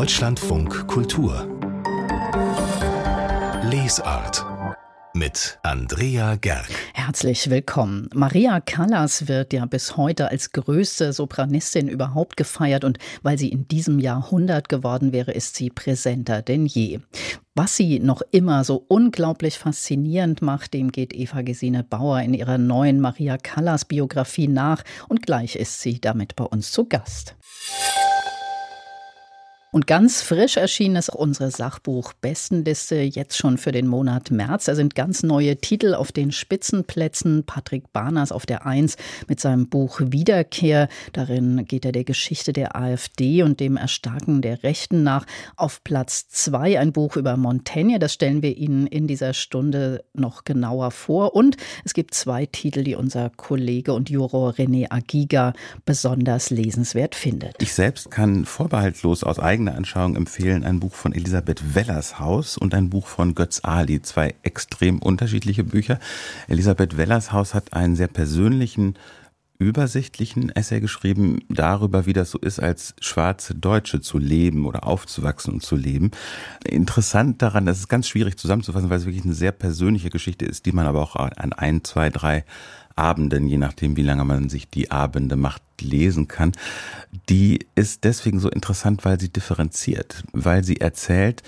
Deutschlandfunk 0.00 0.86
Kultur 0.86 1.46
Lesart 3.64 4.46
mit 5.12 5.58
Andrea 5.62 6.36
Gerg. 6.36 6.70
Herzlich 6.94 7.50
willkommen. 7.50 8.08
Maria 8.14 8.60
Callas 8.60 9.28
wird 9.28 9.52
ja 9.52 9.66
bis 9.66 9.98
heute 9.98 10.30
als 10.30 10.52
größte 10.52 11.12
Sopranistin 11.12 11.86
überhaupt 11.86 12.38
gefeiert 12.38 12.84
und 12.84 12.96
weil 13.20 13.36
sie 13.36 13.50
in 13.50 13.68
diesem 13.68 13.98
Jahr 13.98 14.24
100 14.24 14.70
geworden 14.70 15.12
wäre, 15.12 15.32
ist 15.32 15.56
sie 15.56 15.68
präsenter 15.68 16.40
denn 16.40 16.64
je. 16.64 17.00
Was 17.54 17.76
sie 17.76 17.98
noch 18.00 18.22
immer 18.30 18.64
so 18.64 18.82
unglaublich 18.88 19.58
faszinierend 19.58 20.40
macht, 20.40 20.72
dem 20.72 20.92
geht 20.92 21.12
Eva 21.12 21.42
Gesine 21.42 21.84
Bauer 21.84 22.22
in 22.22 22.32
ihrer 22.32 22.56
neuen 22.56 23.00
Maria 23.00 23.36
Callas 23.36 23.84
Biografie 23.84 24.48
nach 24.48 24.82
und 25.10 25.26
gleich 25.26 25.56
ist 25.56 25.82
sie 25.82 26.00
damit 26.00 26.36
bei 26.36 26.44
uns 26.44 26.72
zu 26.72 26.86
Gast. 26.86 27.36
Und 29.72 29.86
ganz 29.86 30.20
frisch 30.20 30.56
erschienen 30.56 30.96
ist 30.96 31.10
unsere 31.10 31.52
Sachbuch-Bestenliste 31.52 32.96
jetzt 32.96 33.36
schon 33.36 33.56
für 33.56 33.70
den 33.70 33.86
Monat 33.86 34.32
März. 34.32 34.64
Da 34.64 34.74
sind 34.74 34.96
ganz 34.96 35.22
neue 35.22 35.58
Titel 35.58 35.94
auf 35.94 36.10
den 36.10 36.32
Spitzenplätzen. 36.32 37.44
Patrick 37.44 37.92
Barners 37.92 38.32
auf 38.32 38.46
der 38.46 38.66
Eins 38.66 38.96
mit 39.28 39.38
seinem 39.38 39.68
Buch 39.68 40.00
Wiederkehr. 40.02 40.88
Darin 41.12 41.66
geht 41.66 41.84
er 41.84 41.92
der 41.92 42.02
Geschichte 42.02 42.52
der 42.52 42.74
AfD 42.74 43.44
und 43.44 43.60
dem 43.60 43.76
Erstarken 43.76 44.42
der 44.42 44.64
Rechten 44.64 45.04
nach. 45.04 45.24
Auf 45.54 45.84
Platz 45.84 46.28
zwei 46.28 46.80
ein 46.80 46.92
Buch 46.92 47.16
über 47.16 47.36
Montaigne. 47.36 48.00
Das 48.00 48.12
stellen 48.12 48.42
wir 48.42 48.56
Ihnen 48.56 48.88
in 48.88 49.06
dieser 49.06 49.34
Stunde 49.34 50.02
noch 50.14 50.42
genauer 50.42 50.90
vor. 50.90 51.36
Und 51.36 51.56
es 51.84 51.94
gibt 51.94 52.14
zwei 52.14 52.44
Titel, 52.44 52.82
die 52.82 52.96
unser 52.96 53.30
Kollege 53.30 53.92
und 53.92 54.10
Juror 54.10 54.54
René 54.54 54.90
Agiga 54.90 55.52
besonders 55.84 56.50
lesenswert 56.50 57.14
findet. 57.14 57.54
Ich 57.60 57.72
selbst 57.72 58.10
kann 58.10 58.44
vorbehaltlos 58.46 59.22
aus 59.22 59.38
eigenem 59.38 59.59
eigene 59.60 59.76
Anschauung 59.76 60.16
empfehlen 60.16 60.64
ein 60.64 60.80
Buch 60.80 60.94
von 60.94 61.12
Elisabeth 61.12 61.74
Wellershaus 61.74 62.56
und 62.56 62.72
ein 62.74 62.88
Buch 62.88 63.06
von 63.06 63.34
Götz 63.34 63.60
Ali, 63.62 64.00
zwei 64.00 64.34
extrem 64.42 65.00
unterschiedliche 65.00 65.64
Bücher. 65.64 66.00
Elisabeth 66.48 66.96
Wellershaus 66.96 67.52
hat 67.52 67.74
einen 67.74 67.94
sehr 67.94 68.08
persönlichen 68.08 68.94
übersichtlichen 69.60 70.50
Essay 70.50 70.80
geschrieben 70.80 71.40
darüber, 71.48 72.06
wie 72.06 72.14
das 72.14 72.30
so 72.30 72.38
ist, 72.38 72.58
als 72.60 72.94
schwarze 73.00 73.54
Deutsche 73.54 74.00
zu 74.00 74.18
leben 74.18 74.66
oder 74.66 74.86
aufzuwachsen 74.86 75.54
und 75.54 75.62
zu 75.62 75.76
leben. 75.76 76.10
Interessant 76.64 77.42
daran, 77.42 77.66
das 77.66 77.78
ist 77.78 77.88
ganz 77.88 78.08
schwierig 78.08 78.38
zusammenzufassen, 78.38 78.90
weil 78.90 78.98
es 78.98 79.04
wirklich 79.04 79.24
eine 79.24 79.34
sehr 79.34 79.52
persönliche 79.52 80.10
Geschichte 80.10 80.46
ist, 80.46 80.66
die 80.66 80.72
man 80.72 80.86
aber 80.86 81.02
auch 81.02 81.14
an 81.14 81.52
ein, 81.52 81.84
zwei, 81.84 82.08
drei 82.08 82.44
Abenden, 82.96 83.46
je 83.46 83.58
nachdem, 83.58 83.96
wie 83.96 84.02
lange 84.02 84.24
man 84.24 84.48
sich 84.48 84.68
die 84.68 84.90
Abende 84.90 85.36
macht, 85.36 85.62
lesen 85.80 86.26
kann. 86.26 86.52
Die 87.28 87.66
ist 87.74 88.04
deswegen 88.04 88.40
so 88.40 88.48
interessant, 88.50 89.04
weil 89.04 89.20
sie 89.20 89.30
differenziert, 89.30 90.24
weil 90.32 90.64
sie 90.64 90.78
erzählt, 90.78 91.42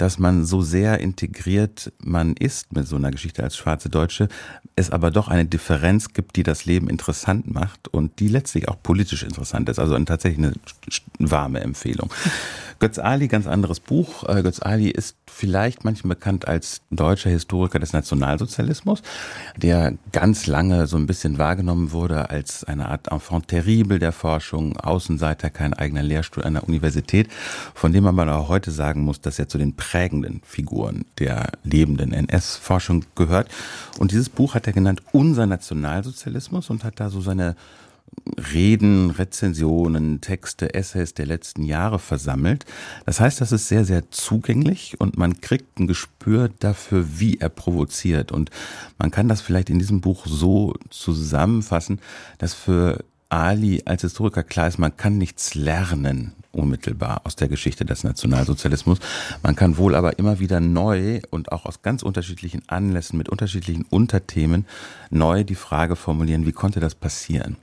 dass 0.00 0.18
man 0.18 0.46
so 0.46 0.62
sehr 0.62 0.98
integriert 1.00 1.92
man 2.02 2.34
ist 2.34 2.72
mit 2.72 2.86
so 2.86 2.96
einer 2.96 3.10
Geschichte 3.10 3.42
als 3.42 3.56
schwarze 3.56 3.90
Deutsche, 3.90 4.28
es 4.74 4.90
aber 4.90 5.10
doch 5.10 5.28
eine 5.28 5.44
Differenz 5.44 6.14
gibt, 6.14 6.36
die 6.36 6.42
das 6.42 6.64
Leben 6.64 6.88
interessant 6.88 7.52
macht 7.52 7.88
und 7.88 8.18
die 8.18 8.28
letztlich 8.28 8.68
auch 8.68 8.82
politisch 8.82 9.22
interessant 9.22 9.68
ist. 9.68 9.78
Also 9.78 9.98
tatsächlich 10.04 10.38
eine 10.38 10.54
warme 11.18 11.60
Empfehlung. 11.60 12.10
Götz 12.80 12.98
Ali, 12.98 13.28
ganz 13.28 13.46
anderes 13.46 13.78
Buch. 13.78 14.26
Äh, 14.26 14.42
Götz 14.42 14.60
Ali 14.60 14.88
ist 14.88 15.14
vielleicht 15.26 15.84
manchmal 15.84 16.16
bekannt 16.16 16.48
als 16.48 16.80
deutscher 16.90 17.28
Historiker 17.28 17.78
des 17.78 17.92
Nationalsozialismus, 17.92 19.02
der 19.56 19.92
ganz 20.12 20.46
lange 20.46 20.86
so 20.86 20.96
ein 20.96 21.06
bisschen 21.06 21.36
wahrgenommen 21.36 21.92
wurde 21.92 22.30
als 22.30 22.64
eine 22.64 22.88
Art 22.88 23.08
Enfant 23.12 23.48
terrible 23.48 23.98
der 23.98 24.12
Forschung, 24.12 24.78
Außenseiter, 24.78 25.50
kein 25.50 25.74
eigener 25.74 26.02
Lehrstuhl 26.02 26.42
an 26.42 26.54
der 26.54 26.66
Universität, 26.66 27.28
von 27.74 27.92
dem 27.92 28.04
man 28.04 28.18
aber 28.18 28.38
auch 28.38 28.48
heute 28.48 28.70
sagen 28.70 29.02
muss, 29.02 29.20
dass 29.20 29.38
er 29.38 29.46
zu 29.46 29.58
den 29.58 29.76
prägenden 29.76 30.40
Figuren 30.42 31.04
der 31.18 31.52
lebenden 31.62 32.14
NS-Forschung 32.14 33.04
gehört. 33.14 33.48
Und 33.98 34.10
dieses 34.12 34.30
Buch 34.30 34.54
hat 34.54 34.66
er 34.66 34.72
genannt 34.72 35.02
Unser 35.12 35.44
Nationalsozialismus 35.44 36.70
und 36.70 36.82
hat 36.82 36.98
da 36.98 37.10
so 37.10 37.20
seine 37.20 37.56
Reden, 38.52 39.10
Rezensionen, 39.10 40.20
Texte, 40.20 40.74
Essays 40.74 41.14
der 41.14 41.26
letzten 41.26 41.62
Jahre 41.62 41.98
versammelt. 41.98 42.64
Das 43.06 43.20
heißt, 43.20 43.40
das 43.40 43.52
ist 43.52 43.68
sehr, 43.68 43.84
sehr 43.84 44.10
zugänglich 44.10 45.00
und 45.00 45.18
man 45.18 45.40
kriegt 45.40 45.78
ein 45.78 45.86
Gespür 45.86 46.50
dafür, 46.58 47.18
wie 47.18 47.38
er 47.38 47.48
provoziert. 47.48 48.32
Und 48.32 48.50
man 48.98 49.10
kann 49.10 49.28
das 49.28 49.40
vielleicht 49.40 49.70
in 49.70 49.78
diesem 49.78 50.00
Buch 50.00 50.26
so 50.26 50.74
zusammenfassen, 50.90 52.00
dass 52.38 52.54
für 52.54 53.04
Ali 53.30 53.82
als 53.86 54.02
Historiker 54.02 54.42
klar 54.42 54.68
ist, 54.68 54.78
man 54.78 54.96
kann 54.96 55.18
nichts 55.18 55.54
lernen 55.54 56.32
unmittelbar 56.52 57.22
aus 57.24 57.36
der 57.36 57.48
Geschichte 57.48 57.84
des 57.84 58.04
Nationalsozialismus. 58.04 58.98
Man 59.42 59.56
kann 59.56 59.76
wohl 59.76 59.94
aber 59.94 60.18
immer 60.18 60.40
wieder 60.40 60.60
neu 60.60 61.20
und 61.30 61.52
auch 61.52 61.64
aus 61.64 61.82
ganz 61.82 62.02
unterschiedlichen 62.02 62.62
Anlässen 62.68 63.18
mit 63.18 63.28
unterschiedlichen 63.28 63.84
Unterthemen 63.84 64.66
neu 65.10 65.44
die 65.44 65.54
Frage 65.54 65.96
formulieren, 65.96 66.46
wie 66.46 66.52
konnte 66.52 66.80
das 66.80 66.94
passieren? 66.94 67.56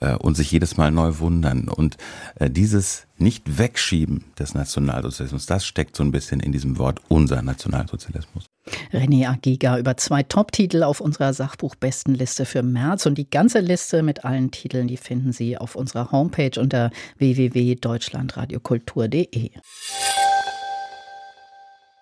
Äh, 0.00 0.14
und 0.14 0.36
sich 0.36 0.50
jedes 0.50 0.76
Mal 0.76 0.90
neu 0.90 1.18
wundern. 1.18 1.68
Und 1.68 1.96
äh, 2.36 2.50
dieses 2.50 3.06
nicht 3.16 3.58
wegschieben 3.58 4.24
des 4.38 4.54
Nationalsozialismus, 4.54 5.46
das 5.46 5.66
steckt 5.66 5.96
so 5.96 6.04
ein 6.04 6.12
bisschen 6.12 6.40
in 6.40 6.52
diesem 6.52 6.78
Wort 6.78 7.00
unser 7.08 7.42
Nationalsozialismus. 7.42 8.47
René 8.92 9.26
Agiga 9.28 9.78
über 9.78 9.96
zwei 9.96 10.22
Top-Titel 10.22 10.82
auf 10.82 11.00
unserer 11.00 11.32
Sachbuchbestenliste 11.32 12.44
für 12.44 12.62
März 12.62 13.06
und 13.06 13.16
die 13.16 13.30
ganze 13.30 13.60
Liste 13.60 14.02
mit 14.02 14.24
allen 14.24 14.50
Titeln, 14.50 14.88
die 14.88 14.96
finden 14.96 15.30
Sie 15.32 15.58
auf 15.58 15.76
unserer 15.76 16.10
Homepage 16.12 16.60
unter 16.60 16.90
www.deutschlandradiokultur.de. 17.18 19.50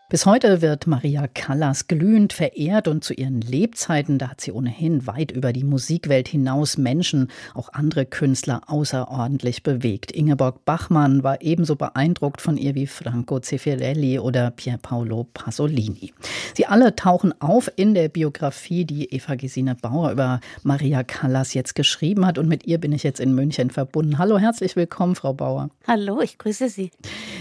Bis 0.09 0.25
heute 0.25 0.62
wird 0.62 0.87
Maria 0.87 1.27
Callas 1.27 1.89
glühend 1.89 2.33
verehrt 2.33 2.87
und 2.87 3.03
zu 3.03 3.12
ihren 3.12 3.41
Lebzeiten, 3.41 4.19
da 4.19 4.28
hat 4.28 4.41
sie 4.41 4.53
ohnehin 4.53 5.09
weit 5.09 5.33
über 5.33 5.53
die 5.53 5.65
Musikwelt 5.65 6.28
hinaus 6.28 6.78
Menschen, 6.78 7.27
auch 7.55 7.71
andere 7.72 8.06
Künstler 8.06 8.61
außerordentlich 8.69 9.65
bewegt. 9.65 10.12
Ingeborg 10.12 10.65
Bachmann 10.65 11.25
war 11.25 11.43
ebenso 11.43 11.75
beeindruckt 11.75 12.41
von 12.41 12.56
ihr 12.56 12.77
wie 12.77 12.87
Franco 12.87 13.41
Zeffirelli 13.41 14.21
oder 14.21 14.53
Pierpaolo 14.53 15.27
Pasolini. 15.34 16.15
Sie 16.55 16.66
alle 16.66 16.95
tauchen 16.95 17.34
auf 17.41 17.69
in 17.75 17.95
der 17.95 18.09
Biografie, 18.09 18.84
die 18.84 19.12
Eva 19.12 19.34
Gesine 19.34 19.75
Bauer 19.75 20.12
über 20.12 20.39
Maria 20.62 21.03
Callas 21.03 21.53
jetzt 21.53 21.75
geschrieben 21.75 22.25
hat 22.25 22.39
und 22.39 22.47
mit 22.47 22.65
ihr 22.65 22.78
bin 22.78 22.93
ich 22.93 23.03
jetzt 23.03 23.19
in 23.19 23.34
München 23.34 23.71
verbunden. 23.71 24.19
Hallo, 24.19 24.39
herzlich 24.39 24.77
willkommen, 24.77 25.16
Frau 25.16 25.33
Bauer. 25.33 25.69
Hallo, 25.84 26.21
ich 26.21 26.39
grüße 26.39 26.69
Sie. 26.69 26.93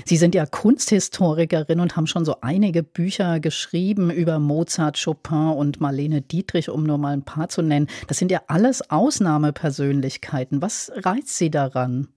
Sie 0.04 0.18
sind 0.18 0.34
ja 0.34 0.48
Kunsthistorikerin 0.48 1.80
und 1.80 1.96
haben 1.96 2.08
schon 2.08 2.26
so 2.26 2.42
ein 2.42 2.55
einige 2.56 2.84
Bücher 2.84 3.40
geschrieben 3.40 4.10
über 4.10 4.40
Mozart, 4.40 5.02
Chopin 5.04 5.50
und 5.50 5.82
Marlene 5.82 6.22
Dietrich, 6.22 6.70
um 6.70 6.84
nur 6.84 6.98
mal 6.98 7.14
ein 7.14 7.26
paar 7.26 7.50
zu 7.50 7.62
nennen. 7.62 7.88
Das 8.08 8.18
sind 8.18 8.32
ja 8.32 8.42
alles 8.48 8.90
Ausnahmepersönlichkeiten. 8.90 10.62
Was 10.62 10.92
reizt 10.96 11.36
Sie 11.38 11.52
daran? 11.52 12.08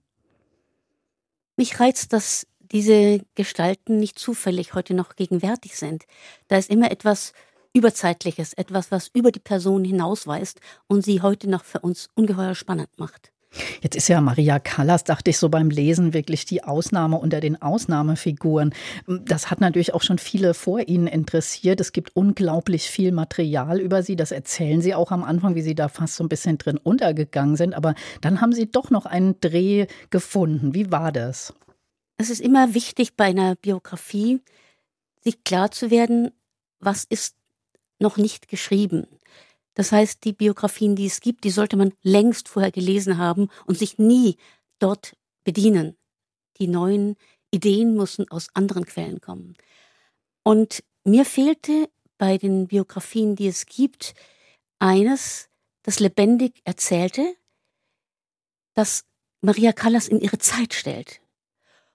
Mich 1.57 1.79
reizt, 1.79 2.13
dass 2.13 2.47
diese 2.71 3.21
Gestalten 3.35 3.99
nicht 3.99 4.17
zufällig 4.17 4.73
heute 4.73 4.93
noch 4.93 5.17
gegenwärtig 5.17 5.75
sind. 5.75 6.05
Da 6.47 6.57
ist 6.57 6.69
immer 6.69 6.89
etwas 6.89 7.33
Überzeitliches, 7.73 8.53
etwas, 8.53 8.91
was 8.91 9.09
über 9.13 9.31
die 9.31 9.39
Person 9.39 9.83
hinausweist 9.83 10.61
und 10.87 11.03
sie 11.03 11.21
heute 11.21 11.49
noch 11.49 11.65
für 11.65 11.79
uns 11.79 12.07
ungeheuer 12.15 12.55
spannend 12.55 12.89
macht. 12.97 13.31
Jetzt 13.81 13.95
ist 13.95 14.07
ja 14.07 14.21
Maria 14.21 14.59
Callas, 14.59 15.03
dachte 15.03 15.31
ich 15.31 15.37
so 15.37 15.49
beim 15.49 15.69
Lesen, 15.69 16.13
wirklich 16.13 16.45
die 16.45 16.63
Ausnahme 16.63 17.17
unter 17.17 17.39
den 17.39 17.61
Ausnahmefiguren. 17.61 18.73
Das 19.07 19.49
hat 19.49 19.61
natürlich 19.61 19.93
auch 19.93 20.03
schon 20.03 20.19
viele 20.19 20.53
vor 20.53 20.87
Ihnen 20.87 21.07
interessiert. 21.07 21.81
Es 21.81 21.91
gibt 21.91 22.15
unglaublich 22.15 22.89
viel 22.89 23.11
Material 23.11 23.79
über 23.79 24.03
sie. 24.03 24.15
Das 24.15 24.31
erzählen 24.31 24.81
Sie 24.81 24.93
auch 24.93 25.11
am 25.11 25.23
Anfang, 25.23 25.55
wie 25.55 25.61
Sie 25.61 25.75
da 25.75 25.87
fast 25.87 26.15
so 26.15 26.23
ein 26.23 26.29
bisschen 26.29 26.57
drin 26.57 26.77
untergegangen 26.77 27.55
sind. 27.55 27.73
Aber 27.73 27.95
dann 28.21 28.41
haben 28.41 28.53
Sie 28.53 28.71
doch 28.71 28.91
noch 28.91 29.05
einen 29.05 29.39
Dreh 29.41 29.87
gefunden. 30.09 30.73
Wie 30.73 30.91
war 30.91 31.11
das? 31.11 31.53
Es 32.17 32.29
ist 32.29 32.41
immer 32.41 32.73
wichtig 32.73 33.15
bei 33.15 33.25
einer 33.25 33.55
Biografie, 33.55 34.41
sich 35.21 35.43
klar 35.43 35.71
zu 35.71 35.89
werden, 35.89 36.31
was 36.79 37.05
ist 37.05 37.35
noch 37.97 38.17
nicht 38.17 38.47
geschrieben. 38.47 39.07
Das 39.79 39.93
heißt, 39.93 40.25
die 40.25 40.33
Biografien, 40.33 40.97
die 40.97 41.05
es 41.05 41.21
gibt, 41.21 41.45
die 41.45 41.51
sollte 41.51 41.77
man 41.77 41.93
längst 42.03 42.49
vorher 42.49 42.69
gelesen 42.69 43.17
haben 43.17 43.47
und 43.65 43.77
sich 43.77 43.97
nie 43.97 44.35
dort 44.77 45.15
bedienen. 45.45 45.95
Die 46.57 46.67
neuen 46.67 47.15
Ideen 47.49 47.95
müssen 47.95 48.29
aus 48.29 48.49
anderen 48.53 48.83
Quellen 48.83 49.21
kommen. 49.21 49.55
Und 50.43 50.83
mir 51.05 51.23
fehlte 51.23 51.89
bei 52.17 52.37
den 52.37 52.67
Biografien, 52.67 53.37
die 53.37 53.47
es 53.47 53.67
gibt, 53.67 54.15
eines, 54.79 55.47
das 55.83 56.01
lebendig 56.01 56.59
erzählte, 56.65 57.33
das 58.73 59.05
Maria 59.39 59.71
Callas 59.71 60.09
in 60.09 60.19
ihre 60.19 60.39
Zeit 60.39 60.73
stellt. 60.73 61.21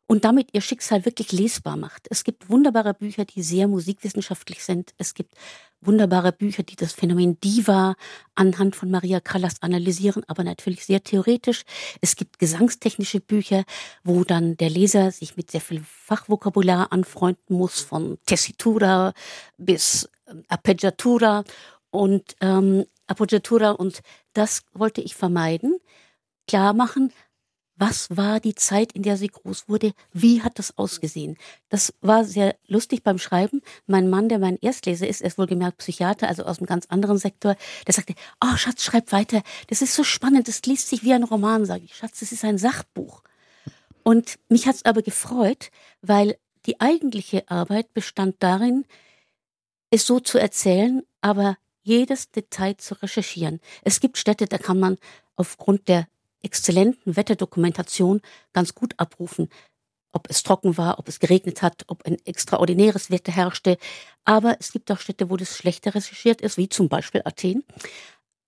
Und 0.06 0.24
damit 0.24 0.50
ihr 0.52 0.60
Schicksal 0.60 1.04
wirklich 1.04 1.32
lesbar 1.32 1.76
macht. 1.76 2.06
Es 2.10 2.24
gibt 2.24 2.50
wunderbare 2.50 2.94
Bücher, 2.94 3.24
die 3.24 3.42
sehr 3.42 3.68
musikwissenschaftlich 3.68 4.62
sind. 4.62 4.94
Es 4.98 5.14
gibt 5.14 5.34
wunderbare 5.80 6.32
Bücher, 6.32 6.62
die 6.62 6.76
das 6.76 6.92
Phänomen 6.92 7.40
Diva 7.40 7.94
anhand 8.34 8.76
von 8.76 8.90
Maria 8.90 9.20
Callas 9.20 9.62
analysieren, 9.62 10.22
aber 10.26 10.44
natürlich 10.44 10.84
sehr 10.84 11.02
theoretisch. 11.02 11.62
Es 12.00 12.16
gibt 12.16 12.38
gesangstechnische 12.38 13.20
Bücher, 13.20 13.64
wo 14.02 14.24
dann 14.24 14.56
der 14.56 14.70
Leser 14.70 15.10
sich 15.10 15.36
mit 15.36 15.50
sehr 15.50 15.60
viel 15.60 15.82
Fachvokabular 15.84 16.92
anfreunden 16.92 17.56
muss, 17.56 17.80
von 17.80 18.18
Tessitura 18.26 19.12
bis 19.56 20.08
ähm, 20.28 20.44
Appeggiatura 20.48 21.44
und 21.90 22.36
ähm, 22.40 22.84
Appoggiatura 23.06 23.72
und 23.72 24.00
das 24.32 24.62
wollte 24.72 25.00
ich 25.00 25.14
vermeiden. 25.14 25.78
Klar 26.46 26.74
machen, 26.74 27.12
was 27.76 28.08
war 28.16 28.38
die 28.38 28.54
Zeit, 28.54 28.92
in 28.92 29.02
der 29.02 29.16
sie 29.16 29.28
groß 29.28 29.68
wurde? 29.68 29.92
Wie 30.12 30.42
hat 30.42 30.58
das 30.58 30.78
ausgesehen? 30.78 31.36
Das 31.68 31.92
war 32.00 32.24
sehr 32.24 32.56
lustig 32.68 33.02
beim 33.02 33.18
Schreiben. 33.18 33.62
Mein 33.86 34.08
Mann, 34.08 34.28
der 34.28 34.38
mein 34.38 34.58
Erstleser 34.58 35.08
ist, 35.08 35.22
er 35.22 35.28
ist 35.28 35.38
wohlgemerkt 35.38 35.78
Psychiater, 35.78 36.28
also 36.28 36.44
aus 36.44 36.58
einem 36.58 36.66
ganz 36.66 36.86
anderen 36.86 37.18
Sektor, 37.18 37.56
der 37.86 37.94
sagte, 37.94 38.14
oh 38.40 38.56
Schatz, 38.56 38.84
schreib 38.84 39.10
weiter. 39.10 39.42
Das 39.68 39.82
ist 39.82 39.94
so 39.94 40.04
spannend, 40.04 40.46
das 40.46 40.62
liest 40.62 40.88
sich 40.88 41.02
wie 41.02 41.14
ein 41.14 41.24
Roman, 41.24 41.66
sage 41.66 41.84
ich. 41.84 41.96
Schatz, 41.96 42.20
das 42.20 42.30
ist 42.30 42.44
ein 42.44 42.58
Sachbuch. 42.58 43.22
Und 44.04 44.38
mich 44.48 44.66
hat 44.66 44.76
es 44.76 44.84
aber 44.84 45.02
gefreut, 45.02 45.70
weil 46.00 46.36
die 46.66 46.80
eigentliche 46.80 47.48
Arbeit 47.50 47.92
bestand 47.92 48.36
darin, 48.38 48.84
es 49.90 50.06
so 50.06 50.20
zu 50.20 50.38
erzählen, 50.38 51.02
aber 51.20 51.56
jedes 51.82 52.30
Detail 52.30 52.76
zu 52.76 52.94
recherchieren. 53.02 53.60
Es 53.82 54.00
gibt 54.00 54.16
Städte, 54.16 54.46
da 54.46 54.58
kann 54.58 54.78
man 54.78 54.96
aufgrund 55.36 55.88
der 55.88 56.06
exzellenten 56.44 57.16
Wetterdokumentation 57.16 58.20
ganz 58.52 58.74
gut 58.74 58.94
abrufen, 58.98 59.48
ob 60.12 60.30
es 60.30 60.42
trocken 60.42 60.76
war, 60.78 60.98
ob 60.98 61.08
es 61.08 61.18
geregnet 61.18 61.62
hat, 61.62 61.84
ob 61.88 62.06
ein 62.06 62.16
extraordinäres 62.24 63.10
Wetter 63.10 63.32
herrschte. 63.32 63.78
Aber 64.24 64.56
es 64.60 64.72
gibt 64.72 64.90
auch 64.92 65.00
Städte, 65.00 65.30
wo 65.30 65.36
das 65.36 65.56
schlechter 65.56 65.94
recherchiert 65.94 66.40
ist, 66.40 66.56
wie 66.56 66.68
zum 66.68 66.88
Beispiel 66.88 67.22
Athen. 67.24 67.64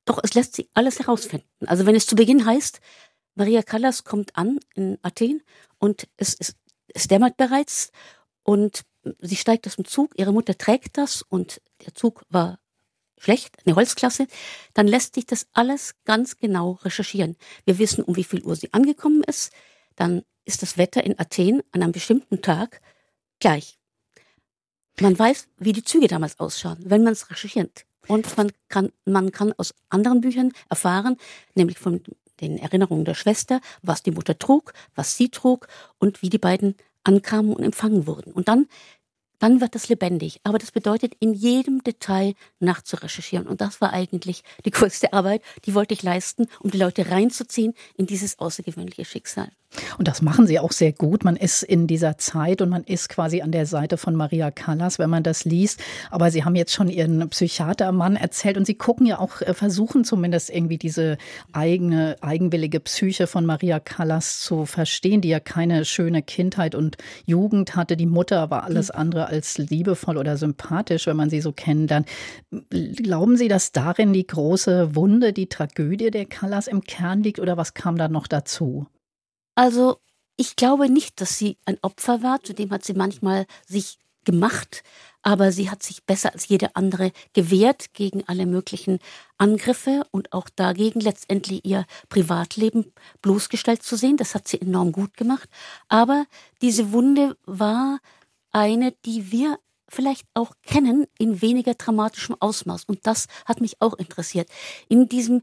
Doch 0.05 0.21
es 0.23 0.35
lässt 0.35 0.55
sich 0.55 0.69
alles 0.75 1.01
herausfinden. 1.01 1.67
Also 1.67 1.85
wenn 1.87 1.97
es 1.97 2.07
zu 2.07 2.15
Beginn 2.15 2.47
heißt, 2.47 2.81
Maria 3.35 3.63
Callas 3.63 4.05
kommt 4.05 4.37
an 4.37 4.61
in 4.75 4.99
Athen 5.03 5.43
und 5.79 6.09
es, 6.17 6.37
es, 6.39 6.55
es 6.95 7.09
dämmert 7.09 7.37
bereits 7.37 7.91
und 8.45 8.83
sie 9.21 9.37
steigt 9.37 9.67
aus 9.67 9.77
dem 9.77 9.85
Zug, 9.85 10.15
ihre 10.17 10.33
Mutter 10.33 10.57
trägt 10.57 10.97
das 10.97 11.23
und 11.23 11.61
der 11.85 11.95
Zug 11.95 12.23
war 12.29 12.59
schlecht, 13.19 13.57
eine 13.65 13.77
Holzklasse, 13.77 14.27
dann 14.75 14.87
lässt 14.87 15.15
sich 15.15 15.27
das 15.27 15.47
alles 15.53 15.95
ganz 16.05 16.37
genau 16.37 16.73
recherchieren. 16.85 17.37
Wir 17.65 17.79
wissen, 17.79 18.05
um 18.05 18.17
wie 18.17 18.25
viel 18.25 18.43
Uhr 18.43 18.57
sie 18.57 18.73
angekommen 18.73 19.23
ist, 19.25 19.53
dann 19.97 20.23
ist 20.45 20.63
das 20.63 20.79
Wetter 20.79 21.03
in 21.05 21.19
Athen 21.19 21.63
an 21.73 21.83
einem 21.83 21.93
bestimmten 21.93 22.43
Tag 22.43 22.81
gleich. 23.41 23.79
Man 25.01 25.19
weiß, 25.19 25.49
wie 25.59 25.73
die 25.73 25.85
Züge 25.85 26.09
damals 26.09 26.39
ausschauen, 26.41 26.79
wenn 26.81 27.03
man 27.03 27.13
es 27.13 27.31
recherchiert. 27.31 27.85
Und 28.07 28.37
man 28.37 28.53
kann, 28.69 28.93
man 29.05 29.33
kann 29.33 29.53
aus 29.55 29.75
anderen 29.89 30.21
Büchern 30.21 30.53
erfahren, 30.69 31.17
nämlich 31.55 31.79
von 31.79 32.03
den 32.41 32.59
Erinnerungen 32.59 33.05
der 33.05 33.15
Schwester, 33.15 33.61
was 33.83 34.03
die 34.03 34.11
Mutter 34.11 34.39
trug, 34.39 34.73
was 34.95 35.17
sie 35.17 35.29
trug 35.29 35.67
und 35.99 36.23
wie 36.23 36.31
die 36.31 36.39
beiden 36.39 36.77
ankamen 37.03 37.53
und 37.55 37.65
empfangen 37.65 38.07
wurden. 38.07 38.33
Und 38.33 38.49
dann 38.49 38.69
dann 39.39 39.61
wird 39.61 39.77
es 39.77 39.89
lebendig. 39.89 40.41
Aber 40.45 40.59
das 40.59 40.73
bedeutet, 40.73 41.15
in 41.21 41.35
jedem 41.35 41.83
Detail 41.83 42.35
nachzurecherchieren. 42.61 43.47
Und 43.47 43.61
das 43.61 43.81
war 43.81 43.93
eigentlich 43.93 44.43
die 44.65 44.71
größte 44.73 45.13
Arbeit, 45.13 45.43
die 45.65 45.75
wollte 45.75 45.95
ich 45.95 46.03
leisten, 46.03 46.47
um 46.61 46.71
die 46.71 46.79
Leute 46.79 47.11
reinzuziehen 47.11 47.75
in 47.97 48.07
dieses 48.07 48.39
außergewöhnliche 48.39 49.05
Schicksal. 49.05 49.51
Und 49.99 50.09
das 50.09 50.23
machen 50.23 50.47
Sie 50.47 50.59
auch 50.59 50.73
sehr 50.73 50.93
gut. 50.93 51.25
Man 51.25 51.37
ist 51.37 51.63
in 51.63 51.87
dieser 51.87 52.19
Zeit 52.19 52.63
und 52.63 52.69
man 52.69 52.85
ist 52.85 53.09
quasi 53.09 53.43
an 53.43 53.53
der 53.53 53.67
Seite 53.67 53.97
von 53.97 54.15
Maria 54.15 54.51
Callas, 54.51 54.99
wenn 54.99 55.11
man 55.11 55.23
das 55.23 55.45
liest. 55.45 55.81
Aber 56.11 56.31
Sie 56.31 56.45
haben 56.45 56.55
jetzt 56.55 56.73
schon 56.73 56.89
Ihren 56.89 57.29
Psychiatermann 57.29 58.17
erzählt 58.17 58.57
und 58.57 58.67
Sie 58.67 58.75
gucken 58.75 59.07
ja 59.07 59.19
auch, 59.19 59.43
äh, 59.43 59.55
versuchen 59.55 60.05
zumindest 60.05 60.51
irgendwie 60.51 60.79
diese 60.79 61.19
eigene, 61.53 62.17
eigenwillige 62.21 62.81
Psyche 62.81 63.27
von 63.27 63.45
Maria 63.45 63.81
Callas 63.81 64.41
zu 64.41 64.67
verstehen, 64.67 65.21
die 65.21 65.29
ja 65.29 65.41
keine 65.41 65.85
schöne 65.85 66.23
Kindheit 66.23 66.75
und 66.75 66.97
Jugend 67.27 67.77
hatte. 67.77 67.97
Die 67.97 68.07
Mutter 68.07 68.51
war 68.51 68.65
alles 68.65 68.89
mhm. 68.89 68.99
Als 69.27 69.59
liebevoll 69.59 70.17
oder 70.17 70.37
sympathisch, 70.37 71.07
wenn 71.07 71.17
man 71.17 71.31
sie 71.31 71.41
so 71.41 71.53
kennenlernt. 71.53 72.09
Glauben 72.71 73.37
Sie, 73.37 73.49
dass 73.49 73.73
darin 73.73 74.13
die 74.13 74.27
große 74.27 74.95
Wunde, 74.95 75.33
die 75.33 75.49
Tragödie 75.49 76.11
der 76.11 76.27
Callas 76.27 76.67
im 76.67 76.83
Kern 76.83 77.23
liegt 77.23 77.39
oder 77.39 77.57
was 77.57 77.75
kam 77.75 77.97
da 77.97 78.09
noch 78.09 78.27
dazu? 78.27 78.87
Also 79.55 79.99
ich 80.37 80.57
glaube 80.57 80.89
nicht, 80.91 81.21
dass 81.21 81.39
sie 81.39 81.57
ein 81.65 81.79
Opfer 81.83 82.23
war, 82.23 82.43
zudem 82.43 82.71
hat 82.71 82.85
sie 82.85 82.95
manchmal 82.95 83.47
sich 83.67 83.99
gemacht, 84.27 84.83
aber 85.23 85.51
sie 85.51 85.71
hat 85.71 85.83
sich 85.83 86.05
besser 86.05 86.35
als 86.35 86.49
jede 86.49 86.77
andere 86.77 87.13
gewehrt 87.33 87.95
gegen 87.95 88.23
alle 88.29 88.45
möglichen 88.45 88.99
Angriffe 89.39 90.03
und 90.11 90.33
auch 90.33 90.51
dagegen 90.55 91.01
letztendlich 91.01 91.65
ihr 91.65 91.87
Privatleben 92.11 92.93
bloßgestellt 93.23 93.83
zu 93.83 93.97
sehen. 93.97 94.19
Das 94.19 94.35
hat 94.35 94.47
sie 94.47 94.61
enorm 94.61 94.93
gut 94.93 95.17
gemacht. 95.17 95.49
Aber 95.89 96.27
diese 96.61 96.93
Wunde 96.93 97.37
war 97.47 97.99
eine, 98.57 98.93
die 99.05 99.31
wir 99.31 99.59
vielleicht 99.89 100.27
auch 100.35 100.55
kennen 100.63 101.07
in 101.19 101.43
weniger 101.43 101.75
dramatischem 101.75 102.37
Ausmaß. 102.41 102.85
Und 102.85 103.07
das 103.07 103.27
hat 103.45 103.61
mich 103.61 103.81
auch 103.81 103.95
interessiert. 103.95 104.49
In 104.89 105.09
diesem 105.09 105.43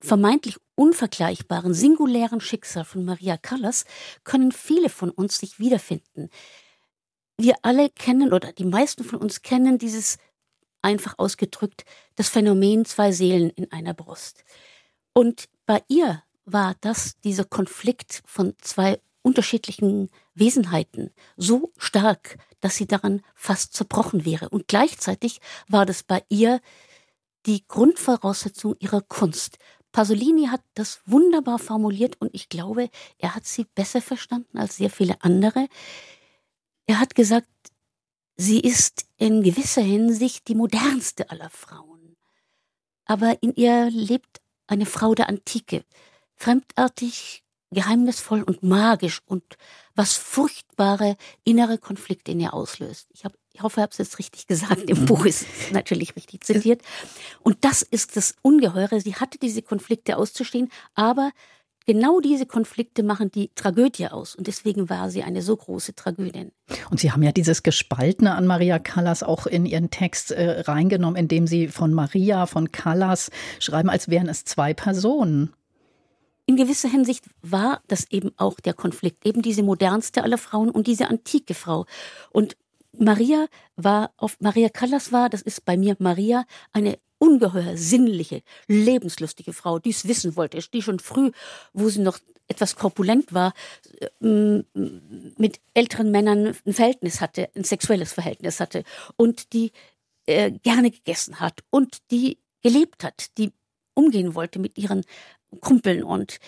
vermeintlich 0.00 0.56
unvergleichbaren, 0.74 1.74
singulären 1.74 2.40
Schicksal 2.40 2.84
von 2.84 3.04
Maria 3.04 3.36
Callas 3.36 3.84
können 4.24 4.50
viele 4.50 4.88
von 4.88 5.10
uns 5.10 5.38
sich 5.38 5.58
wiederfinden. 5.58 6.30
Wir 7.36 7.56
alle 7.62 7.90
kennen 7.90 8.32
oder 8.32 8.52
die 8.52 8.64
meisten 8.64 9.04
von 9.04 9.18
uns 9.18 9.42
kennen 9.42 9.78
dieses 9.78 10.18
einfach 10.82 11.18
ausgedrückt 11.18 11.84
das 12.16 12.28
Phänomen 12.28 12.84
zwei 12.84 13.12
Seelen 13.12 13.50
in 13.50 13.70
einer 13.72 13.94
Brust. 13.94 14.44
Und 15.12 15.48
bei 15.66 15.82
ihr 15.88 16.22
war 16.44 16.74
das 16.80 17.18
dieser 17.20 17.44
Konflikt 17.44 18.22
von 18.26 18.54
zwei 18.60 19.00
unterschiedlichen 19.22 20.10
Wesenheiten 20.34 21.10
so 21.36 21.72
stark, 21.78 22.38
dass 22.60 22.76
sie 22.76 22.86
daran 22.86 23.22
fast 23.34 23.74
zerbrochen 23.74 24.24
wäre. 24.24 24.48
Und 24.48 24.68
gleichzeitig 24.68 25.40
war 25.68 25.86
das 25.86 26.02
bei 26.02 26.24
ihr 26.28 26.60
die 27.46 27.66
Grundvoraussetzung 27.66 28.76
ihrer 28.78 29.02
Kunst. 29.02 29.58
Pasolini 29.92 30.46
hat 30.46 30.62
das 30.74 31.00
wunderbar 31.06 31.58
formuliert 31.58 32.20
und 32.20 32.34
ich 32.34 32.48
glaube, 32.48 32.90
er 33.18 33.34
hat 33.34 33.46
sie 33.46 33.64
besser 33.74 34.02
verstanden 34.02 34.58
als 34.58 34.76
sehr 34.76 34.90
viele 34.90 35.22
andere. 35.22 35.68
Er 36.86 36.98
hat 36.98 37.14
gesagt, 37.14 37.48
sie 38.36 38.60
ist 38.60 39.06
in 39.16 39.42
gewisser 39.42 39.82
Hinsicht 39.82 40.48
die 40.48 40.56
modernste 40.56 41.30
aller 41.30 41.50
Frauen. 41.50 42.16
Aber 43.04 43.40
in 43.42 43.54
ihr 43.54 43.90
lebt 43.90 44.40
eine 44.66 44.86
Frau 44.86 45.14
der 45.14 45.28
Antike, 45.28 45.84
fremdartig, 46.34 47.44
geheimnisvoll 47.70 48.42
und 48.42 48.62
magisch 48.62 49.20
und 49.26 49.58
was 49.94 50.16
furchtbare 50.16 51.16
innere 51.44 51.78
Konflikte 51.78 52.32
in 52.32 52.40
ihr 52.40 52.54
auslöst. 52.54 53.08
Ich 53.12 53.24
habe 53.24 53.34
ich 53.54 53.62
hoffe, 53.62 53.78
ich 53.78 53.82
habe 53.82 53.92
es 53.92 53.98
jetzt 53.98 54.18
richtig 54.18 54.48
gesagt. 54.48 54.90
Im 54.90 55.06
Buch 55.06 55.24
ist 55.24 55.46
natürlich 55.72 56.16
richtig 56.16 56.42
zitiert. 56.42 56.82
Und 57.40 57.64
das 57.64 57.82
ist 57.82 58.16
das 58.16 58.34
Ungeheure. 58.42 59.00
Sie 59.00 59.14
hatte 59.14 59.38
diese 59.38 59.62
Konflikte 59.62 60.16
auszustehen, 60.16 60.70
aber 60.96 61.30
genau 61.86 62.20
diese 62.20 62.46
Konflikte 62.46 63.04
machen 63.04 63.30
die 63.30 63.50
Tragödie 63.54 64.08
aus. 64.08 64.34
Und 64.34 64.48
deswegen 64.48 64.90
war 64.90 65.08
sie 65.08 65.22
eine 65.22 65.40
so 65.40 65.56
große 65.56 65.94
Tragödin. 65.94 66.50
Und 66.90 66.98
Sie 66.98 67.12
haben 67.12 67.22
ja 67.22 67.30
dieses 67.30 67.62
Gespaltene 67.62 68.34
an 68.34 68.46
Maria 68.46 68.80
Callas 68.80 69.22
auch 69.22 69.46
in 69.46 69.66
Ihren 69.66 69.90
Text 69.90 70.32
äh, 70.32 70.62
reingenommen, 70.62 71.16
indem 71.16 71.46
Sie 71.46 71.68
von 71.68 71.94
Maria, 71.94 72.46
von 72.46 72.72
Callas 72.72 73.30
schreiben, 73.60 73.90
als 73.90 74.08
wären 74.08 74.28
es 74.28 74.44
zwei 74.44 74.74
Personen. 74.74 75.52
In 76.46 76.56
gewisser 76.56 76.88
Hinsicht 76.88 77.24
war 77.40 77.82
das 77.88 78.10
eben 78.10 78.32
auch 78.36 78.60
der 78.60 78.74
Konflikt, 78.74 79.26
eben 79.26 79.40
diese 79.40 79.62
modernste 79.62 80.22
aller 80.22 80.38
Frauen 80.38 80.70
und 80.70 80.86
diese 80.86 81.08
antike 81.08 81.54
Frau. 81.54 81.86
Und 82.30 82.56
Maria 82.92 83.46
war 83.76 84.12
auf 84.16 84.36
Maria 84.40 84.68
Callas 84.68 85.10
war, 85.10 85.30
das 85.30 85.42
ist 85.42 85.64
bei 85.64 85.76
mir 85.76 85.96
Maria, 85.98 86.44
eine 86.72 86.98
ungeheuer 87.18 87.76
sinnliche, 87.76 88.42
lebenslustige 88.68 89.52
Frau, 89.52 89.78
die 89.78 89.90
es 89.90 90.06
wissen 90.06 90.36
wollte, 90.36 90.58
die 90.72 90.82
schon 90.82 90.98
früh, 90.98 91.30
wo 91.72 91.88
sie 91.88 92.00
noch 92.00 92.18
etwas 92.48 92.76
korpulent 92.76 93.32
war, 93.32 93.54
äh, 94.00 94.62
mit 95.38 95.60
älteren 95.72 96.10
Männern 96.10 96.54
ein 96.66 96.74
Verhältnis 96.74 97.22
hatte, 97.22 97.48
ein 97.56 97.64
sexuelles 97.64 98.12
Verhältnis 98.12 98.60
hatte 98.60 98.84
und 99.16 99.54
die 99.54 99.72
äh, 100.26 100.50
gerne 100.50 100.90
gegessen 100.90 101.40
hat 101.40 101.60
und 101.70 101.98
die 102.10 102.38
gelebt 102.62 103.02
hat, 103.02 103.36
die 103.38 103.52
umgehen 103.94 104.34
wollte 104.34 104.58
mit 104.58 104.76
ihren 104.76 105.04
Kumpeln 105.54 106.04
und 106.04 106.38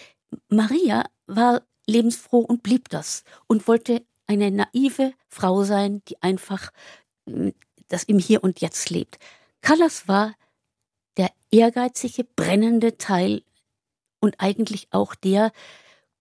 Maria 0.48 1.04
war 1.26 1.62
lebensfroh 1.86 2.40
und 2.40 2.62
blieb 2.62 2.88
das 2.88 3.25
und 3.46 3.68
wollte 3.68 4.04
eine 4.26 4.50
naive 4.50 5.12
Frau 5.28 5.62
sein, 5.64 6.02
die 6.08 6.20
einfach 6.22 6.70
hm, 7.28 7.52
das 7.88 8.04
im 8.04 8.18
Hier 8.18 8.42
und 8.42 8.60
Jetzt 8.60 8.90
lebt. 8.90 9.18
Callas 9.60 10.08
war 10.08 10.34
der 11.16 11.30
ehrgeizige, 11.50 12.25
brennende 12.25 12.98
Teil 12.98 13.42
und 14.20 14.40
eigentlich 14.40 14.88
auch 14.90 15.14
der 15.14 15.52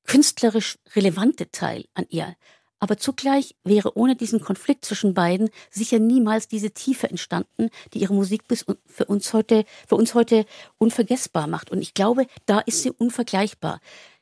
künstlerisch 0.03 0.77
relevante 0.95 1.51
Teil 1.51 1.85
an 1.95 2.05
ihr. 2.09 2.35
Aber 2.79 2.97
zugleich 2.97 3.55
wäre 3.63 3.97
ohne 3.97 4.15
diesen 4.15 4.41
Konflikt 4.41 4.85
zwischen 4.85 5.13
beiden 5.13 5.49
sicher 5.71 5.99
niemals 5.99 6.47
diese 6.47 6.71
Tiefe 6.71 7.09
entstanden, 7.09 7.69
die 7.93 7.99
ihre 7.99 8.13
Musik 8.13 8.47
bis 8.47 8.65
für 8.85 9.05
uns 9.05 9.33
heute, 9.33 9.65
für 9.87 9.95
uns 9.95 10.13
heute 10.13 10.45
unvergessbar 10.77 11.47
macht. 11.47 11.71
Und 11.71 11.81
ich 11.81 11.93
glaube, 11.93 12.27
da 12.45 12.59
ist 12.59 12.83
sie 12.83 12.91
unvergleichbar. 12.91 13.79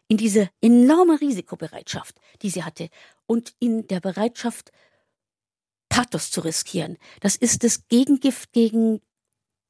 In 0.07 0.17
diese 0.17 0.49
enorme 0.61 1.19
Risikobereitschaft, 1.19 2.15
die 2.41 2.49
sie 2.49 2.63
hatte 2.63 2.89
und 3.25 3.53
in 3.59 3.87
der 3.87 3.99
Bereitschaft, 3.99 4.71
Pathos 5.89 6.31
zu 6.31 6.41
riskieren. 6.41 6.97
Das 7.19 7.35
ist 7.35 7.63
das 7.63 7.87
Gegengift 7.87 8.51
gegen, 8.51 8.99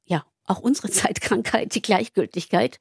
ja, 0.06 0.24
auch 0.46 0.58
unsere 0.58 0.90
Zeitkrankheit, 0.90 1.74
die 1.74 1.82
Gleichgültigkeit. 1.82 2.78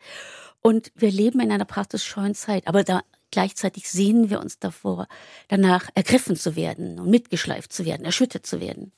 Und 0.61 0.91
wir 0.95 1.11
leben 1.11 1.41
in 1.41 1.51
einer 1.51 1.65
pathosscheuen 1.65 2.35
Zeit. 2.35 2.67
Aber 2.67 2.83
da 2.83 3.01
Gleichzeitig 3.33 3.89
sehnen 3.89 4.29
wir 4.29 4.39
uns 4.39 4.59
davor, 4.59 5.07
danach 5.47 5.89
ergriffen 5.95 6.35
zu 6.35 6.55
werden 6.55 6.99
und 6.99 7.09
mitgeschleift 7.09 7.73
zu 7.73 7.83
werden, 7.83 8.05
erschüttert 8.05 8.45
zu 8.45 8.61
werden. 8.61 8.91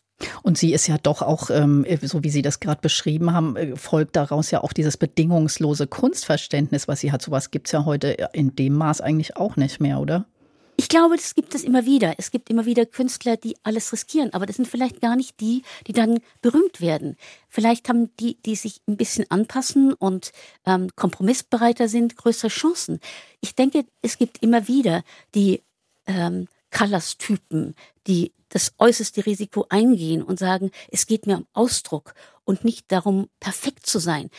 Und 0.43 0.57
sie 0.57 0.73
ist 0.73 0.87
ja 0.87 0.97
doch 0.97 1.21
auch, 1.21 1.49
ähm, 1.49 1.85
so 2.01 2.21
wie 2.21 2.29
Sie 2.29 2.41
das 2.41 2.59
gerade 2.59 2.81
beschrieben 2.81 3.31
haben, 3.31 3.55
äh, 3.55 3.77
folgt 3.77 4.17
daraus 4.17 4.51
ja 4.51 4.61
auch 4.61 4.73
dieses 4.73 4.97
bedingungslose 4.97 5.87
Kunstverständnis, 5.87 6.89
was 6.89 6.99
sie 6.99 7.13
hat. 7.13 7.21
Sowas 7.21 7.49
gibt 7.49 7.67
es 7.67 7.71
ja 7.71 7.85
heute 7.85 8.27
in 8.33 8.53
dem 8.57 8.73
Maß 8.73 8.99
eigentlich 8.99 9.37
auch 9.37 9.55
nicht 9.55 9.79
mehr, 9.79 10.01
oder? 10.01 10.25
Ich 10.77 10.89
glaube, 10.89 11.15
das 11.15 11.35
gibt 11.35 11.55
es 11.55 11.63
immer 11.63 11.85
wieder. 11.85 12.15
Es 12.17 12.31
gibt 12.31 12.49
immer 12.49 12.65
wieder 12.65 12.85
Künstler, 12.85 13.37
die 13.37 13.55
alles 13.63 13.93
riskieren, 13.93 14.33
aber 14.33 14.45
das 14.45 14.57
sind 14.57 14.67
vielleicht 14.67 14.99
gar 14.99 15.15
nicht 15.15 15.39
die, 15.39 15.63
die 15.87 15.93
dann 15.93 16.19
berühmt 16.41 16.81
werden. 16.81 17.15
Vielleicht 17.47 17.87
haben 17.87 18.13
die, 18.17 18.37
die 18.45 18.55
sich 18.55 18.81
ein 18.87 18.97
bisschen 18.97 19.25
anpassen 19.29 19.93
und 19.93 20.31
ähm, 20.65 20.89
kompromissbereiter 20.95 21.87
sind, 21.87 22.17
größere 22.17 22.49
Chancen. 22.49 22.99
Ich 23.39 23.55
denke, 23.55 23.85
es 24.01 24.17
gibt 24.17 24.43
immer 24.43 24.67
wieder 24.67 25.03
die 25.33 25.63
ähm, 26.07 26.47
Callas-Typen, 26.71 27.75
die 28.05 28.33
das 28.49 28.73
äußerste 28.77 29.25
Risiko 29.25 29.65
eingehen 29.69 30.23
und 30.23 30.39
sagen, 30.39 30.71
es 30.91 31.07
geht 31.07 31.25
mir 31.25 31.37
um 31.37 31.47
Ausdruck 31.53 32.13
und 32.43 32.65
nicht 32.65 32.91
darum, 32.91 33.29
perfekt 33.39 33.85
zu 33.85 33.99
sein. 33.99 34.29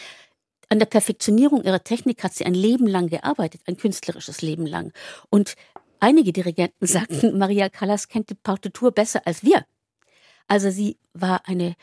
An 0.68 0.78
der 0.78 0.86
Perfektionierung 0.86 1.62
ihrer 1.62 1.82
Technik 1.82 2.24
hat 2.24 2.34
sie 2.34 2.44
ein 2.44 2.54
Leben 2.54 2.86
lang 2.86 3.08
gearbeitet, 3.08 3.62
ein 3.66 3.76
künstlerisches 3.76 4.42
Leben 4.42 4.66
lang. 4.66 4.92
Und 5.30 5.54
Einige 6.00 6.32
Dirigenten 6.32 6.86
sagten, 6.86 7.38
Maria 7.38 7.68
Callas 7.68 8.08
kennt 8.08 8.30
die 8.30 8.34
Partitur 8.34 8.92
besser 8.92 9.22
als 9.26 9.42
wir. 9.42 9.64
Also 10.48 10.70
sie 10.70 10.98
war 11.12 11.42
eine 11.46 11.74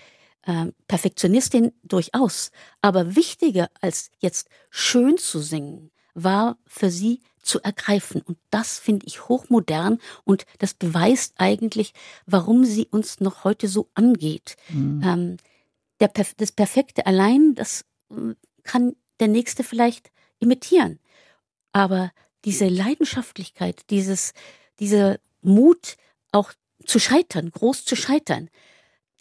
äh, 0.43 0.67
Perfektionistin 0.87 1.73
durchaus. 1.83 2.51
Aber 2.81 3.15
wichtiger 3.15 3.69
als 3.81 4.11
jetzt 4.19 4.49
schön 4.69 5.17
zu 5.17 5.39
singen, 5.39 5.91
war 6.13 6.57
für 6.65 6.89
sie 6.89 7.21
zu 7.41 7.61
ergreifen. 7.61 8.21
Und 8.21 8.37
das 8.49 8.79
finde 8.79 9.05
ich 9.05 9.27
hochmodern 9.27 9.99
und 10.23 10.45
das 10.59 10.73
beweist 10.73 11.33
eigentlich, 11.37 11.93
warum 12.25 12.63
sie 12.65 12.87
uns 12.89 13.19
noch 13.19 13.43
heute 13.43 13.67
so 13.67 13.89
angeht. 13.95 14.55
Mhm. 14.69 15.01
Ähm, 15.03 15.37
der, 15.99 16.11
das 16.37 16.51
Perfekte 16.51 17.05
allein, 17.05 17.55
das 17.55 17.85
äh, 18.11 18.35
kann 18.63 18.95
der 19.19 19.27
Nächste 19.27 19.63
vielleicht 19.63 20.11
imitieren. 20.39 20.99
Aber 21.71 22.11
diese 22.45 22.67
Leidenschaftlichkeit, 22.67 23.89
dieses, 23.89 24.33
dieser 24.79 25.17
Mut, 25.41 25.97
auch 26.31 26.51
zu 26.85 26.99
scheitern, 26.99 27.51
groß 27.51 27.85
zu 27.85 27.95
scheitern, 27.95 28.49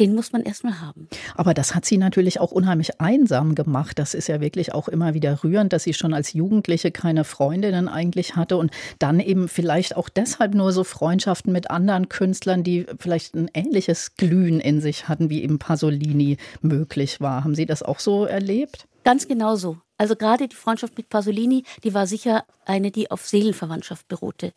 den 0.01 0.15
muss 0.15 0.33
man 0.33 0.43
erstmal 0.43 0.81
haben. 0.81 1.07
Aber 1.37 1.55
das 1.55 1.75
hat 1.75 1.85
sie 1.85 1.99
natürlich 1.99 2.41
auch 2.41 2.51
unheimlich 2.51 3.01
einsam 3.01 3.55
gemacht. 3.55 3.99
Das 3.99 4.15
ist 4.15 4.27
ja 4.27 4.41
wirklich 4.41 4.73
auch 4.73 4.89
immer 4.89 5.15
wieder 5.15 5.45
rührend, 5.45 5.73
dass 5.73 5.85
sie 5.85 5.95
schon 5.95 6.15
als 6.15 6.33
Jugendliche 6.33 6.91
keine 6.91 7.25
Freundinnen 7.25 7.89
eigentlich 7.89 8.35
hatte 8.35 8.57
und 8.57 8.73
dann 8.99 9.21
eben 9.21 9.49
vielleicht 9.49 9.97
auch 9.97 10.09
deshalb 10.09 10.55
nur 10.55 10.73
so 10.73 10.83
Freundschaften 10.83 11.53
mit 11.53 11.71
anderen 11.71 12.09
Künstlern, 12.09 12.65
die 12.65 12.87
vielleicht 12.99 13.35
ein 13.35 13.51
ähnliches 13.55 14.17
Glühen 14.17 14.61
in 14.61 14.81
sich 14.81 15.09
hatten, 15.09 15.31
wie 15.31 15.43
eben 15.43 15.59
Pasolini 15.59 16.39
möglich 16.63 17.21
war. 17.21 17.45
Haben 17.45 17.55
Sie 17.55 17.67
das 17.67 17.83
auch 17.83 18.01
so 18.01 18.25
erlebt? 18.25 18.89
Ganz 19.05 19.29
genau 19.29 19.57
so. 19.57 19.77
Also 20.03 20.17
gerade 20.17 20.49
die 20.49 20.57
Freundschaft 20.57 20.97
mit 20.97 21.11
Pasolini, 21.11 21.63
die 21.85 21.95
war 21.95 22.09
sicher 22.09 22.45
eine, 22.65 22.91
die 22.91 23.13
auf 23.13 23.25
Seelenverwandtschaft 23.25 24.09
beruhte. 24.09 24.53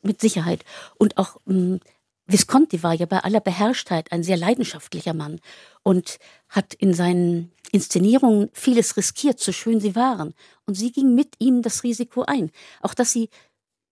Mit 0.00 0.18
Sicherheit. 0.18 0.64
Und 0.96 1.18
auch 1.18 1.36
mh, 1.44 1.54
hm, 1.54 1.80
Visconti 2.26 2.82
war 2.82 2.94
ja 2.94 3.04
bei 3.04 3.18
aller 3.18 3.40
Beherrschtheit 3.40 4.12
ein 4.12 4.22
sehr 4.22 4.38
leidenschaftlicher 4.38 5.12
Mann 5.12 5.40
und 5.82 6.18
hat 6.48 6.72
in 6.72 6.94
seinen 6.94 7.52
Inszenierungen 7.70 8.48
vieles 8.54 8.96
riskiert, 8.96 9.40
so 9.40 9.52
schön 9.52 9.78
sie 9.78 9.94
waren. 9.94 10.32
Und 10.64 10.72
sie 10.72 10.90
ging 10.90 11.14
mit 11.14 11.34
ihm 11.38 11.60
das 11.60 11.82
Risiko 11.84 12.22
ein. 12.22 12.50
Auch 12.80 12.94
dass 12.94 13.12
sie 13.12 13.28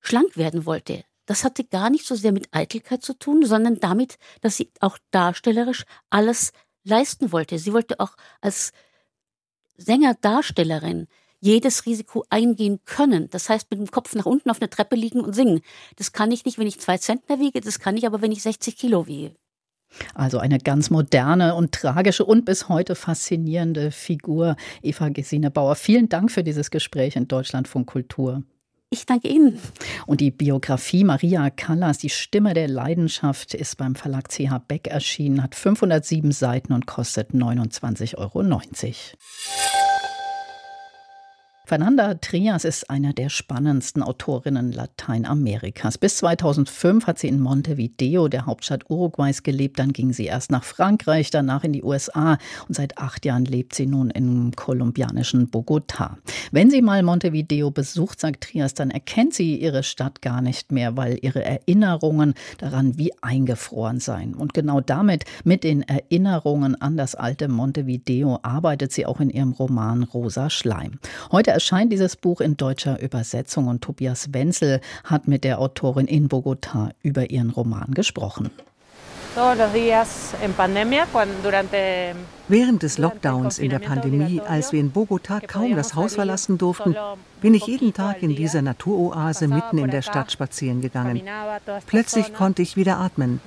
schlank 0.01 0.39
werden 0.39 0.65
wollte. 0.65 1.05
Das 1.27 1.45
hatte 1.45 1.65
gar 1.65 1.91
nicht 1.91 2.07
so 2.07 2.15
sehr 2.15 2.33
mit 2.33 2.49
Eitelkeit 2.53 3.03
zu 3.03 3.13
tun, 3.19 3.45
sondern 3.45 3.81
damit, 3.81 4.17
dass 4.41 4.57
sie 4.57 4.71
auch 4.81 4.97
darstellerisch 5.11 5.85
alles 6.09 6.53
leisten 6.85 7.33
wollte. 7.33 7.59
Sie 7.59 7.75
wollte 7.75 8.01
auch 8.01 8.17
als 8.41 8.73
Sänger-Darstellerin 9.79 11.07
jedes 11.41 11.87
Risiko 11.87 12.25
eingehen 12.31 12.81
können. 12.85 13.29
Das 13.31 13.49
heißt, 13.49 13.71
mit 13.71 13.81
dem 13.81 13.91
Kopf 13.91 14.15
nach 14.15 14.27
unten 14.27 14.51
auf 14.51 14.61
einer 14.61 14.71
Treppe 14.71 14.97
liegen 14.97 15.21
und 15.21 15.35
singen. 15.35 15.61
Das 15.97 16.13
kann 16.13 16.33
ich 16.33 16.45
nicht, 16.45 16.59
wenn 16.59 16.67
ich 16.67 16.81
zwei 16.81 16.99
Zentner 16.99 17.39
wiege, 17.39 17.61
das 17.61 17.79
kann 17.79 17.97
ich 17.97 18.07
aber, 18.07 18.23
wenn 18.23 18.33
ich 18.33 18.43
60 18.43 18.77
Kilo 18.77 19.07
wiege. 19.07 19.35
Also 20.15 20.39
eine 20.39 20.59
ganz 20.59 20.91
moderne 20.91 21.55
und 21.55 21.73
tragische 21.73 22.25
und 22.25 22.45
bis 22.45 22.69
heute 22.69 22.95
faszinierende 22.95 23.91
Figur, 23.93 24.57
Eva 24.83 25.09
Gesine 25.11 25.51
Bauer. 25.51 25.77
Vielen 25.77 26.09
Dank 26.09 26.31
für 26.31 26.43
dieses 26.43 26.71
Gespräch 26.71 27.17
in 27.17 27.29
Deutschlandfunk 27.29 27.87
Kultur. 27.87 28.43
Ich 28.89 29.05
danke 29.05 29.29
Ihnen. 29.29 29.59
Und 30.07 30.21
die 30.21 30.31
Biografie 30.31 31.03
Maria 31.03 31.51
Callas, 31.51 31.99
die 31.99 32.09
Stimme 32.09 32.55
der 32.55 32.69
Leidenschaft, 32.69 33.55
ist 33.55 33.77
beim 33.77 33.97
Verlag 33.97 34.29
CH 34.31 34.59
Beck 34.69 34.87
erschienen, 34.87 35.43
hat 35.43 35.57
507 35.57 36.31
Seiten 36.31 36.73
und 36.73 36.87
kostet 36.87 37.33
29,90 37.33 38.17
Euro. 38.17 38.43
Fernanda 41.69 42.15
Trias 42.15 42.65
ist 42.65 42.91
eine 42.91 43.13
der 43.13 43.29
spannendsten 43.29 44.01
Autorinnen 44.01 44.71
Lateinamerikas. 44.71 45.99
Bis 45.99 46.19
2005 46.19 47.09
hat 47.09 47.19
sie 47.19 47.27
in 47.27 47.41
Montevideo, 47.41 48.29
der 48.29 48.47
Hauptstadt 48.47 48.89
Uruguays, 48.89 49.43
gelebt. 49.43 49.81
Dann 49.81 49.93
ging 49.93 50.13
sie 50.13 50.27
erst 50.27 50.53
nach 50.53 50.63
Frankreich, 50.63 51.33
danach 51.33 51.65
in 51.65 51.73
die 51.73 51.83
USA 51.83 52.39
und 52.69 52.77
seit 52.77 52.99
acht 52.99 53.25
Jahren 53.25 53.45
lebt 53.45 53.75
sie 53.75 53.87
nun 53.87 54.11
im 54.11 54.53
kolumbianischen 54.55 55.51
Bogotá. 55.51 56.19
Wenn 56.53 56.71
sie 56.71 56.83
mal 56.83 57.03
Montevideo 57.03 57.73
besucht, 57.73 58.21
sagt 58.21 58.45
Trias, 58.45 58.75
dann 58.75 58.93
erkennt 58.93 59.35
sie 59.35 59.57
ihre 59.57 59.83
Stadt 59.83 60.23
gar 60.23 60.43
nicht 60.43 60.71
mehr, 60.71 60.97
weil 60.97 61.19
ihre 61.21 61.45
Erinnerungen 61.45 62.35
daran 62.59 62.97
wie 62.97 63.11
eingefroren 63.23 63.99
seien. 63.99 64.35
Und 64.35 64.55
genau 64.55 64.81
damit, 64.81 65.25
mit 65.43 65.65
den 65.65 65.83
Erinnerungen 65.83 66.81
an 66.81 66.97
das 66.97 67.17
alte 67.17 67.49
Montevideo, 67.49 68.39
arbeitet 68.45 68.93
sie 68.93 69.05
auch 69.05 69.19
in 69.19 69.31
ihrem 69.31 69.51
Roman 69.51 70.05
Rosa 70.05 70.49
Schleim. 70.49 71.01
Heute 71.33 71.56
erscheint 71.57 71.91
dieses 71.91 72.17
Buch 72.17 72.43
in 72.43 72.59
deutscher 72.59 73.01
Übersetzung 73.01 73.69
und 73.69 73.81
Tobias 73.81 74.35
Wenzel 74.35 74.83
hat 75.05 75.27
mit 75.27 75.43
der 75.43 75.59
Autorin 75.59 76.07
in 76.07 76.29
Bogotá 76.29 76.91
über 77.03 77.31
ihren 77.31 77.49
Roman 77.49 77.93
gesprochen. 77.93 78.51
Während 82.49 82.83
des 82.83 82.99
Lockdowns 82.99 83.59
in 83.59 83.71
der 83.71 83.79
Pandemie, 83.79 84.43
als 84.43 84.73
wir 84.73 84.81
in 84.81 84.93
Bogotá 84.93 85.47
kaum 85.47 85.75
das 85.75 85.95
Haus 85.95 86.17
verlassen 86.17 86.59
durften, 86.59 86.95
bin 87.41 87.55
ich 87.55 87.67
jeden 87.67 87.95
Tag 87.95 88.23
in 88.23 88.37
dieser 88.37 88.61
Naturoase 88.61 89.49
mitten 89.49 89.79
in 89.79 89.91
der 89.91 90.03
Stadt 90.03 90.31
spazieren 90.31 90.83
gegangen. 90.83 91.23
Plötzlich 91.87 92.35
konnte 92.35 92.61
ich 92.61 92.77
wieder 92.77 92.99
atmen. 92.99 93.41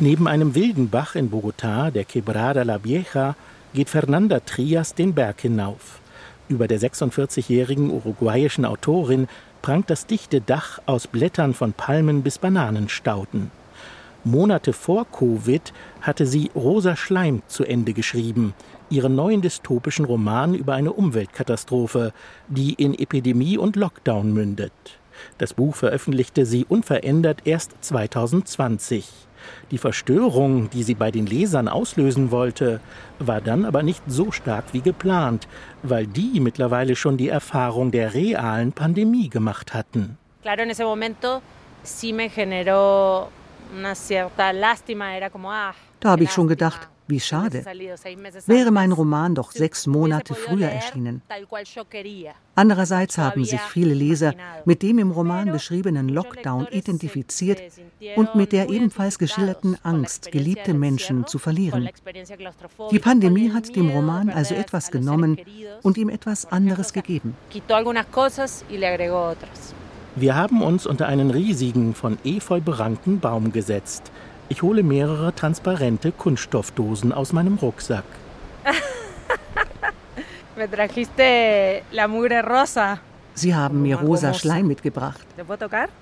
Neben 0.00 0.28
einem 0.28 0.54
wilden 0.56 0.90
Bach 0.90 1.14
in 1.14 1.30
Bogotá, 1.30 1.92
der 1.92 2.04
Quebrada 2.04 2.62
la 2.62 2.82
Vieja, 2.82 3.36
geht 3.74 3.90
Fernanda 3.90 4.40
Trias 4.40 4.94
den 4.94 5.14
Berg 5.14 5.40
hinauf. 5.40 6.00
Über 6.48 6.66
der 6.66 6.80
46-jährigen 6.80 7.90
uruguayischen 7.90 8.64
Autorin 8.64 9.28
prangt 9.60 9.90
das 9.90 10.06
dichte 10.06 10.40
Dach 10.40 10.78
aus 10.86 11.06
Blättern 11.06 11.52
von 11.52 11.72
Palmen 11.72 12.22
bis 12.22 12.38
Bananenstauden. 12.38 13.50
Monate 14.24 14.72
vor 14.72 15.06
Covid 15.10 15.72
hatte 16.00 16.26
sie 16.26 16.50
Rosa 16.54 16.96
Schleim 16.96 17.42
zu 17.46 17.64
Ende 17.64 17.92
geschrieben, 17.92 18.54
ihren 18.90 19.14
neuen 19.14 19.42
dystopischen 19.42 20.04
Roman 20.04 20.54
über 20.54 20.74
eine 20.74 20.92
Umweltkatastrophe, 20.92 22.12
die 22.48 22.74
in 22.74 22.98
Epidemie 22.98 23.58
und 23.58 23.76
Lockdown 23.76 24.32
mündet. 24.32 24.72
Das 25.38 25.54
Buch 25.54 25.74
veröffentlichte 25.76 26.46
sie 26.46 26.64
unverändert 26.68 27.42
erst 27.44 27.72
2020. 27.80 29.27
Die 29.70 29.78
Verstörung, 29.78 30.70
die 30.70 30.82
sie 30.82 30.94
bei 30.94 31.10
den 31.10 31.26
Lesern 31.26 31.68
auslösen 31.68 32.30
wollte, 32.30 32.80
war 33.18 33.40
dann 33.40 33.64
aber 33.64 33.82
nicht 33.82 34.02
so 34.06 34.32
stark 34.32 34.64
wie 34.72 34.80
geplant, 34.80 35.48
weil 35.82 36.06
die 36.06 36.40
mittlerweile 36.40 36.96
schon 36.96 37.16
die 37.16 37.28
Erfahrung 37.28 37.90
der 37.90 38.14
realen 38.14 38.72
Pandemie 38.72 39.28
gemacht 39.28 39.74
hatten. 39.74 40.18
Claro, 40.42 40.62
en 40.62 40.70
ese 40.70 40.84
momento 40.84 41.42
sí 41.82 42.12
me 42.12 42.28
generó 42.28 43.28
una 43.76 43.94
cierta 43.94 44.52
lástima, 44.52 45.16
era 45.16 45.30
como 45.30 45.50
ah, 45.50 45.74
da 46.00 46.10
habe 46.10 46.24
ich 46.24 46.32
schon 46.32 46.46
gedacht, 46.46 46.88
Wie 47.08 47.20
schade. 47.20 47.64
Wäre 48.46 48.70
mein 48.70 48.92
Roman 48.92 49.34
doch 49.34 49.50
sechs 49.50 49.86
Monate 49.86 50.34
früher 50.34 50.68
erschienen. 50.68 51.22
Andererseits 52.54 53.16
haben 53.16 53.44
sich 53.46 53.60
viele 53.60 53.94
Leser 53.94 54.34
mit 54.66 54.82
dem 54.82 54.98
im 54.98 55.10
Roman 55.10 55.50
beschriebenen 55.50 56.10
Lockdown 56.10 56.66
identifiziert 56.70 57.62
und 58.16 58.34
mit 58.34 58.52
der 58.52 58.68
ebenfalls 58.68 59.18
geschilderten 59.18 59.78
Angst, 59.82 60.30
geliebte 60.30 60.74
Menschen 60.74 61.26
zu 61.26 61.38
verlieren. 61.38 61.88
Die 62.90 62.98
Pandemie 62.98 63.52
hat 63.52 63.74
dem 63.74 63.88
Roman 63.88 64.28
also 64.28 64.54
etwas 64.54 64.90
genommen 64.90 65.38
und 65.82 65.96
ihm 65.96 66.10
etwas 66.10 66.44
anderes 66.44 66.92
gegeben. 66.92 67.34
Wir 70.16 70.34
haben 70.34 70.62
uns 70.62 70.86
unter 70.86 71.06
einen 71.06 71.30
riesigen, 71.30 71.94
von 71.94 72.18
Efeu 72.24 72.60
berankten 72.60 73.20
Baum 73.20 73.52
gesetzt. 73.52 74.10
Ich 74.50 74.62
hole 74.62 74.82
mehrere 74.82 75.34
transparente 75.34 76.10
Kunststoffdosen 76.10 77.12
aus 77.12 77.32
meinem 77.32 77.56
Rucksack. 77.56 78.04
Sie 83.34 83.54
haben 83.54 83.82
mir 83.82 83.96
rosa 83.96 84.34
Schleim 84.34 84.66
mitgebracht. 84.66 85.24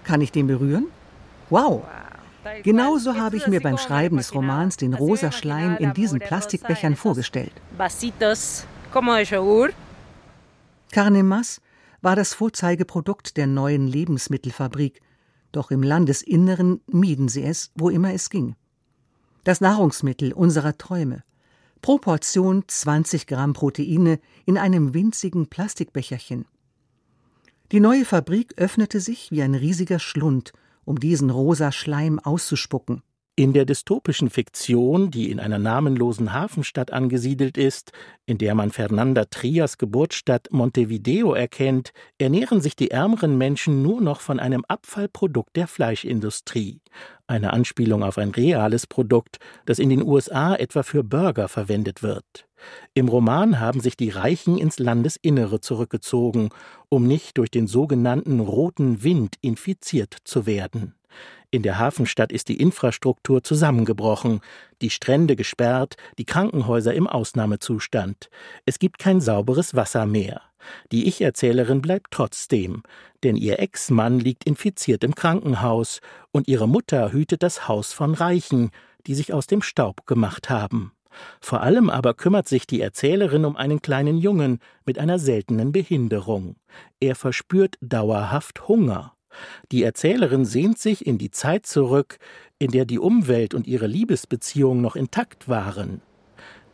Kann 0.04 0.20
ich 0.20 0.32
den 0.32 0.46
berühren? 0.46 0.86
Wow! 1.50 1.84
Genauso 2.62 3.16
habe 3.16 3.36
ich 3.36 3.48
mir 3.48 3.60
beim 3.60 3.76
Schreiben 3.76 4.16
des 4.16 4.32
Romans 4.34 4.76
den 4.76 4.94
rosa 4.94 5.32
Schleim 5.32 5.76
in 5.78 5.92
diesen 5.92 6.20
Plastikbechern 6.20 6.94
vorgestellt. 6.94 7.52
Carnemas 10.92 11.60
war 12.00 12.14
das 12.16 12.34
Vorzeigeprodukt 12.34 13.36
der 13.36 13.48
neuen 13.48 13.88
Lebensmittelfabrik, 13.88 15.02
doch 15.56 15.70
im 15.70 15.82
Landesinneren 15.82 16.80
mieden 16.86 17.28
sie 17.28 17.42
es, 17.42 17.72
wo 17.74 17.88
immer 17.88 18.12
es 18.12 18.30
ging. 18.30 18.54
Das 19.44 19.60
Nahrungsmittel 19.60 20.32
unserer 20.32 20.76
Träume. 20.76 21.22
Pro 21.80 21.98
Portion 21.98 22.64
20 22.66 23.26
Gramm 23.26 23.52
Proteine 23.52 24.18
in 24.44 24.58
einem 24.58 24.92
winzigen 24.92 25.46
Plastikbecherchen. 25.46 26.46
Die 27.72 27.80
neue 27.80 28.04
Fabrik 28.04 28.54
öffnete 28.58 29.00
sich 29.00 29.30
wie 29.30 29.42
ein 29.42 29.54
riesiger 29.54 29.98
Schlund, 29.98 30.52
um 30.84 31.00
diesen 31.00 31.30
rosa 31.30 31.72
Schleim 31.72 32.18
auszuspucken. 32.18 33.02
In 33.38 33.52
der 33.52 33.66
dystopischen 33.66 34.30
Fiktion, 34.30 35.10
die 35.10 35.30
in 35.30 35.40
einer 35.40 35.58
namenlosen 35.58 36.32
Hafenstadt 36.32 36.90
angesiedelt 36.90 37.58
ist, 37.58 37.92
in 38.24 38.38
der 38.38 38.54
man 38.54 38.70
Fernanda 38.70 39.26
Trias 39.26 39.76
Geburtsstadt 39.76 40.48
Montevideo 40.52 41.34
erkennt, 41.34 41.92
ernähren 42.16 42.62
sich 42.62 42.76
die 42.76 42.90
ärmeren 42.90 43.36
Menschen 43.36 43.82
nur 43.82 44.00
noch 44.00 44.22
von 44.22 44.40
einem 44.40 44.64
Abfallprodukt 44.66 45.54
der 45.54 45.66
Fleischindustrie. 45.66 46.80
Eine 47.26 47.52
Anspielung 47.52 48.02
auf 48.02 48.16
ein 48.16 48.30
reales 48.30 48.86
Produkt, 48.86 49.36
das 49.66 49.80
in 49.80 49.90
den 49.90 50.02
USA 50.02 50.54
etwa 50.54 50.82
für 50.82 51.04
Burger 51.04 51.48
verwendet 51.48 52.02
wird. 52.02 52.48
Im 52.94 53.06
Roman 53.06 53.60
haben 53.60 53.80
sich 53.80 53.98
die 53.98 54.08
Reichen 54.08 54.56
ins 54.56 54.78
Landesinnere 54.78 55.60
zurückgezogen, 55.60 56.48
um 56.88 57.06
nicht 57.06 57.36
durch 57.36 57.50
den 57.50 57.66
sogenannten 57.66 58.40
roten 58.40 59.02
Wind 59.02 59.36
infiziert 59.42 60.16
zu 60.24 60.46
werden. 60.46 60.94
In 61.50 61.62
der 61.62 61.78
Hafenstadt 61.78 62.32
ist 62.32 62.48
die 62.48 62.60
Infrastruktur 62.60 63.42
zusammengebrochen, 63.42 64.40
die 64.82 64.90
Strände 64.90 65.36
gesperrt, 65.36 65.96
die 66.18 66.24
Krankenhäuser 66.24 66.92
im 66.94 67.06
Ausnahmezustand. 67.06 68.28
Es 68.64 68.78
gibt 68.78 68.98
kein 68.98 69.20
sauberes 69.20 69.74
Wasser 69.74 70.06
mehr. 70.06 70.42
Die 70.92 71.06
Ich-Erzählerin 71.06 71.80
bleibt 71.80 72.10
trotzdem, 72.10 72.82
denn 73.22 73.36
ihr 73.36 73.60
Ex-Mann 73.60 74.18
liegt 74.18 74.44
infiziert 74.44 75.04
im 75.04 75.14
Krankenhaus 75.14 76.00
und 76.32 76.48
ihre 76.48 76.68
Mutter 76.68 77.12
hütet 77.12 77.42
das 77.42 77.68
Haus 77.68 77.92
von 77.92 78.14
Reichen, 78.14 78.70
die 79.06 79.14
sich 79.14 79.32
aus 79.32 79.46
dem 79.46 79.62
Staub 79.62 80.06
gemacht 80.06 80.50
haben. 80.50 80.92
Vor 81.40 81.62
allem 81.62 81.88
aber 81.88 82.14
kümmert 82.14 82.48
sich 82.48 82.66
die 82.66 82.80
Erzählerin 82.80 83.44
um 83.44 83.56
einen 83.56 83.80
kleinen 83.80 84.18
Jungen 84.18 84.58
mit 84.84 84.98
einer 84.98 85.18
seltenen 85.18 85.72
Behinderung. 85.72 86.56
Er 87.00 87.14
verspürt 87.14 87.78
dauerhaft 87.80 88.68
Hunger. 88.68 89.15
Die 89.72 89.82
Erzählerin 89.82 90.44
sehnt 90.44 90.78
sich 90.78 91.06
in 91.06 91.18
die 91.18 91.30
Zeit 91.30 91.66
zurück, 91.66 92.18
in 92.58 92.70
der 92.70 92.84
die 92.84 92.98
Umwelt 92.98 93.54
und 93.54 93.66
ihre 93.66 93.86
Liebesbeziehung 93.86 94.80
noch 94.80 94.96
intakt 94.96 95.48
waren. 95.48 96.00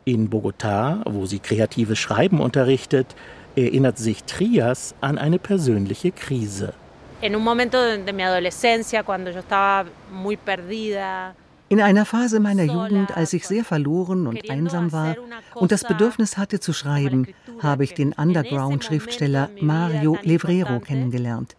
In 0.05 0.29
Bogotá, 0.29 1.01
wo 1.05 1.25
sie 1.25 1.39
kreatives 1.39 1.97
Schreiben 1.97 2.39
unterrichtet, 2.41 3.15
erinnert 3.55 3.97
sich 3.97 4.23
Trias 4.23 4.95
an 5.01 5.17
eine 5.17 5.39
persönliche 5.39 6.11
Krise. 6.11 6.73
En 7.21 7.35
un 7.37 7.43
momento 7.43 7.77
de 7.77 8.23
adolescencia, 8.23 9.01
cuando 9.03 9.31
yo 9.31 9.39
estaba 9.39 9.89
muy 10.11 10.35
perdida, 10.35 11.33
in 11.73 11.81
einer 11.81 12.05
Phase 12.05 12.39
meiner 12.39 12.65
Jugend, 12.65 13.17
als 13.17 13.33
ich 13.33 13.47
sehr 13.47 13.65
verloren 13.65 14.27
und 14.27 14.47
einsam 14.47 14.91
war 14.91 15.15
und 15.55 15.71
das 15.71 15.83
Bedürfnis 15.83 16.37
hatte 16.37 16.59
zu 16.59 16.71
schreiben, 16.71 17.25
habe 17.63 17.83
ich 17.83 17.95
den 17.95 18.13
Underground-Schriftsteller 18.13 19.49
Mario 19.59 20.19
Levrero 20.21 20.79
kennengelernt. 20.79 21.55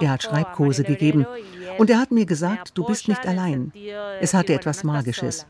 Er 0.00 0.12
hat 0.12 0.22
Schreibkurse 0.22 0.82
gegeben 0.82 1.26
und 1.76 1.90
er 1.90 1.98
hat 1.98 2.10
mir 2.10 2.24
gesagt, 2.24 2.72
du 2.72 2.86
bist 2.86 3.06
nicht 3.06 3.26
allein. 3.26 3.70
Es 4.22 4.32
hatte 4.32 4.54
etwas 4.54 4.82
Magisches. 4.82 5.44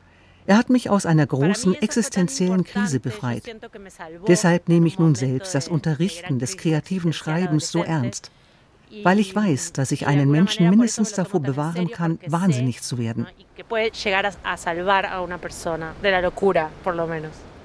Er 0.44 0.58
hat 0.58 0.70
mich 0.70 0.90
aus 0.90 1.06
einer 1.06 1.28
großen 1.28 1.76
existenziellen 1.80 2.64
Krise 2.64 2.98
befreit. 2.98 3.44
Deshalb 4.26 4.68
nehme 4.68 4.88
ich 4.88 4.98
nun 4.98 5.14
selbst 5.14 5.54
das 5.54 5.68
Unterrichten 5.68 6.40
des 6.40 6.56
kreativen 6.56 7.12
Schreibens 7.12 7.70
so 7.70 7.84
ernst 7.84 8.32
weil 9.02 9.18
ich 9.18 9.34
weiß, 9.34 9.72
dass 9.72 9.92
ich 9.92 10.06
einen 10.06 10.30
Menschen 10.30 10.68
mindestens 10.68 11.12
davor 11.12 11.40
bewahren 11.40 11.90
kann, 11.90 12.18
wahnsinnig 12.26 12.82
zu 12.82 12.98
werden. 12.98 13.26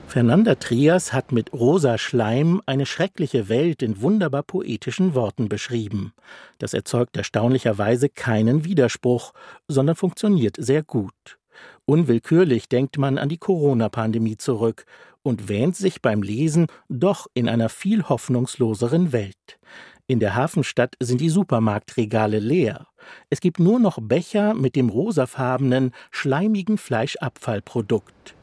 Fernanda 0.07 0.55
Trias 0.55 1.13
hat 1.13 1.31
mit 1.31 1.51
Rosa 1.51 1.97
Schleim 1.97 2.61
eine 2.65 2.85
schreckliche 2.85 3.49
Welt 3.49 3.81
in 3.81 4.01
wunderbar 4.01 4.43
poetischen 4.43 5.15
Worten 5.15 5.49
beschrieben. 5.49 6.13
Das 6.59 6.73
erzeugt 6.73 7.17
erstaunlicherweise 7.17 8.09
keinen 8.09 8.63
Widerspruch, 8.65 9.33
sondern 9.67 9.95
funktioniert 9.95 10.57
sehr 10.59 10.83
gut. 10.83 11.37
Unwillkürlich 11.85 12.69
denkt 12.69 12.97
man 12.97 13.17
an 13.17 13.29
die 13.29 13.37
Corona-Pandemie 13.37 14.37
zurück 14.37 14.85
und 15.23 15.49
wähnt 15.49 15.75
sich 15.75 16.01
beim 16.01 16.21
Lesen 16.21 16.67
doch 16.87 17.27
in 17.33 17.49
einer 17.49 17.69
viel 17.69 18.03
hoffnungsloseren 18.03 19.11
Welt. 19.11 19.59
In 20.07 20.19
der 20.19 20.35
Hafenstadt 20.35 20.95
sind 20.99 21.19
die 21.19 21.29
Supermarktregale 21.29 22.37
leer. 22.37 22.85
Es 23.31 23.39
gibt 23.39 23.57
nur 23.57 23.79
noch 23.79 23.97
Becher 23.99 24.53
mit 24.53 24.75
dem 24.75 24.89
rosafarbenen, 24.89 25.93
schleimigen 26.11 26.77
Fleischabfallprodukt. 26.77 28.35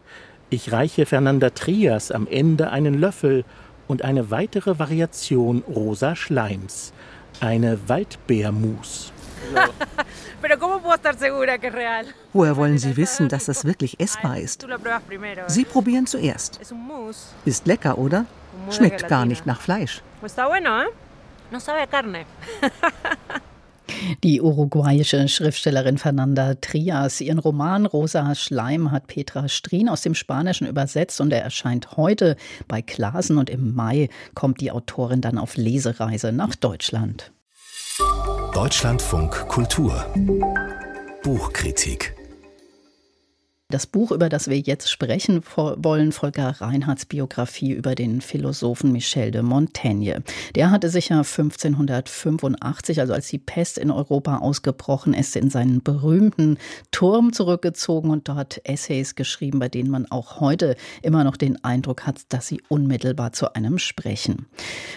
Ich 0.50 0.72
reiche 0.72 1.06
Fernanda 1.06 1.50
Trias 1.50 2.10
am 2.10 2.26
Ende 2.26 2.70
einen 2.70 2.94
Löffel 2.94 3.44
und 3.86 4.02
eine 4.02 4.32
weitere 4.32 4.80
Variation 4.80 5.62
rosa 5.68 6.16
Schleims, 6.16 6.92
eine 7.38 7.78
Waldbeermus. 7.88 9.12
Woher 12.32 12.56
wollen 12.56 12.78
Sie 12.78 12.96
wissen, 12.96 13.28
dass 13.28 13.44
das 13.44 13.64
wirklich 13.64 14.00
essbar 14.00 14.38
ist? 14.38 14.66
Sie 15.46 15.64
probieren 15.64 16.06
zuerst. 16.06 16.58
Ist 17.44 17.66
lecker, 17.68 17.98
oder? 17.98 18.26
Schmeckt 18.70 19.06
gar 19.06 19.26
nicht 19.26 19.46
nach 19.46 19.60
Fleisch. 19.60 20.02
No 21.52 21.58
sabe 21.58 21.82
a 21.82 21.86
carne. 21.86 22.24
Die 24.24 24.40
uruguayische 24.40 25.28
Schriftstellerin 25.28 25.98
Fernanda 25.98 26.54
Trias. 26.54 27.20
Ihren 27.20 27.38
Roman 27.38 27.84
Rosa 27.84 28.34
Schleim 28.34 28.90
hat 28.90 29.06
Petra 29.06 29.48
Strien 29.48 29.90
aus 29.90 30.00
dem 30.00 30.14
Spanischen 30.14 30.66
übersetzt 30.66 31.20
und 31.20 31.30
er 31.30 31.42
erscheint 31.42 31.98
heute 31.98 32.36
bei 32.68 32.80
Klasen 32.80 33.36
und 33.36 33.50
im 33.50 33.74
Mai 33.74 34.08
kommt 34.34 34.62
die 34.62 34.70
Autorin 34.70 35.20
dann 35.20 35.36
auf 35.36 35.58
Lesereise 35.58 36.32
nach 36.32 36.54
Deutschland. 36.54 37.32
Deutschlandfunk 38.54 39.46
Kultur 39.48 40.06
Buchkritik 41.22 42.14
das 43.72 43.86
Buch, 43.86 44.12
über 44.12 44.28
das 44.28 44.48
wir 44.48 44.58
jetzt 44.58 44.90
sprechen 44.90 45.42
wollen, 45.56 46.12
Volker 46.12 46.60
Reinhards 46.60 47.06
Biografie 47.06 47.72
über 47.72 47.94
den 47.94 48.20
Philosophen 48.20 48.92
Michel 48.92 49.30
de 49.30 49.42
Montaigne. 49.42 50.22
Der 50.54 50.70
hatte 50.70 50.90
sich 50.90 51.08
ja 51.08 51.18
1585, 51.18 53.00
also 53.00 53.14
als 53.14 53.28
die 53.28 53.38
Pest 53.38 53.78
in 53.78 53.90
Europa 53.90 54.38
ausgebrochen 54.38 55.14
ist, 55.14 55.36
in 55.36 55.48
seinen 55.50 55.82
berühmten 55.82 56.58
Turm 56.90 57.32
zurückgezogen 57.32 58.10
und 58.10 58.28
dort 58.28 58.60
Essays 58.64 59.14
geschrieben, 59.14 59.58
bei 59.58 59.68
denen 59.68 59.90
man 59.90 60.06
auch 60.10 60.40
heute 60.40 60.76
immer 61.00 61.24
noch 61.24 61.36
den 61.36 61.62
Eindruck 61.64 62.06
hat, 62.06 62.20
dass 62.28 62.46
sie 62.46 62.60
unmittelbar 62.68 63.32
zu 63.32 63.54
einem 63.54 63.78
sprechen. 63.78 64.46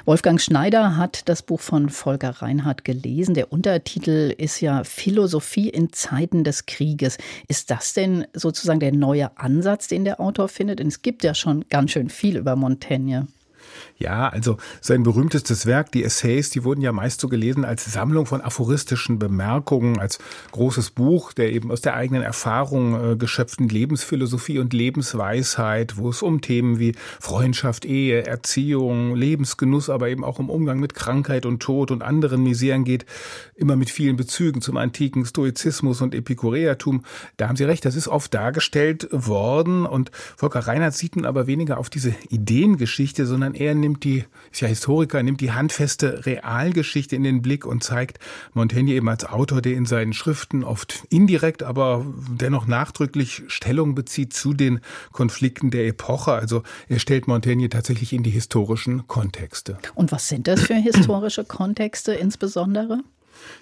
Wolfgang 0.03 0.41
Schneider 0.41 0.97
hat 0.97 1.29
das 1.29 1.41
Buch 1.41 1.61
von 1.61 1.89
Volker 1.89 2.41
Reinhardt 2.41 2.83
gelesen. 2.83 3.35
Der 3.35 3.53
Untertitel 3.53 4.33
ist 4.37 4.59
ja 4.59 4.83
Philosophie 4.83 5.69
in 5.69 5.93
Zeiten 5.93 6.43
des 6.43 6.65
Krieges. 6.65 7.17
Ist 7.47 7.71
das 7.71 7.93
denn 7.93 8.27
sozusagen 8.33 8.64
sozusagen 8.65 8.79
der 8.79 8.93
neue 8.93 9.37
Ansatz, 9.37 9.87
den 9.87 10.05
der 10.05 10.19
Autor 10.19 10.49
findet? 10.49 10.79
Denn 10.79 10.87
es 10.87 11.01
gibt 11.01 11.23
ja 11.23 11.33
schon 11.33 11.65
ganz 11.69 11.91
schön 11.91 12.09
viel 12.09 12.37
über 12.37 12.55
Montaigne. 12.55 13.27
Ja, 13.97 14.29
also 14.29 14.57
sein 14.81 15.03
berühmtestes 15.03 15.65
Werk, 15.65 15.91
die 15.91 16.03
Essays, 16.03 16.49
die 16.49 16.63
wurden 16.63 16.81
ja 16.81 16.91
meist 16.91 17.21
so 17.21 17.29
gelesen 17.29 17.65
als 17.65 17.85
Sammlung 17.85 18.25
von 18.25 18.41
aphoristischen 18.41 19.19
Bemerkungen, 19.19 19.99
als 19.99 20.19
großes 20.51 20.91
Buch 20.91 21.33
der 21.33 21.51
eben 21.51 21.71
aus 21.71 21.81
der 21.81 21.95
eigenen 21.95 22.23
Erfahrung 22.23 23.13
äh, 23.13 23.15
geschöpften 23.15 23.69
Lebensphilosophie 23.69 24.59
und 24.59 24.73
Lebensweisheit, 24.73 25.97
wo 25.97 26.09
es 26.09 26.21
um 26.21 26.41
Themen 26.41 26.79
wie 26.79 26.95
Freundschaft, 27.19 27.85
Ehe, 27.85 28.25
Erziehung, 28.25 29.15
Lebensgenuss, 29.15 29.89
aber 29.89 30.09
eben 30.09 30.23
auch 30.23 30.39
um 30.39 30.49
Umgang 30.49 30.79
mit 30.79 30.93
Krankheit 30.93 31.45
und 31.45 31.61
Tod 31.61 31.91
und 31.91 32.01
anderen 32.01 32.43
Miseren 32.43 32.83
geht, 32.83 33.05
immer 33.55 33.75
mit 33.75 33.89
vielen 33.89 34.15
Bezügen 34.15 34.61
zum 34.61 34.77
antiken 34.77 35.25
Stoizismus 35.25 36.01
und 36.01 36.15
Epikureatum. 36.15 37.03
Da 37.37 37.47
haben 37.47 37.55
Sie 37.55 37.63
recht, 37.63 37.85
das 37.85 37.95
ist 37.95 38.07
oft 38.07 38.33
dargestellt 38.33 39.07
worden 39.11 39.85
und 39.85 40.11
Volker 40.37 40.59
Reinhardt 40.59 40.93
sieht 40.93 41.15
nun 41.15 41.25
aber 41.25 41.47
weniger 41.47 41.77
auf 41.77 41.89
diese 41.89 42.15
Ideengeschichte, 42.29 43.25
sondern 43.25 43.53
eher 43.53 43.74
nimmt 43.79 44.03
die, 44.03 44.25
ist 44.51 44.61
ja 44.61 44.67
Historiker, 44.67 45.21
nimmt 45.23 45.41
die 45.41 45.51
handfeste 45.51 46.25
Realgeschichte 46.25 47.15
in 47.15 47.23
den 47.23 47.41
Blick 47.41 47.65
und 47.65 47.83
zeigt 47.83 48.19
Montaigne 48.53 48.93
eben 48.93 49.09
als 49.09 49.25
Autor, 49.25 49.61
der 49.61 49.73
in 49.73 49.85
seinen 49.85 50.13
Schriften 50.13 50.63
oft 50.63 51.03
indirekt, 51.09 51.63
aber 51.63 52.05
dennoch 52.29 52.67
nachdrücklich 52.67 53.43
Stellung 53.47 53.95
bezieht 53.95 54.33
zu 54.33 54.53
den 54.53 54.79
Konflikten 55.11 55.71
der 55.71 55.87
Epoche. 55.87 56.33
Also 56.33 56.63
er 56.87 56.99
stellt 56.99 57.27
Montaigne 57.27 57.69
tatsächlich 57.69 58.13
in 58.13 58.23
die 58.23 58.29
historischen 58.29 59.07
Kontexte. 59.07 59.77
Und 59.95 60.11
was 60.11 60.27
sind 60.27 60.47
das 60.47 60.61
für 60.61 60.75
historische 60.75 61.43
Kontexte 61.43 62.13
insbesondere? 62.13 63.01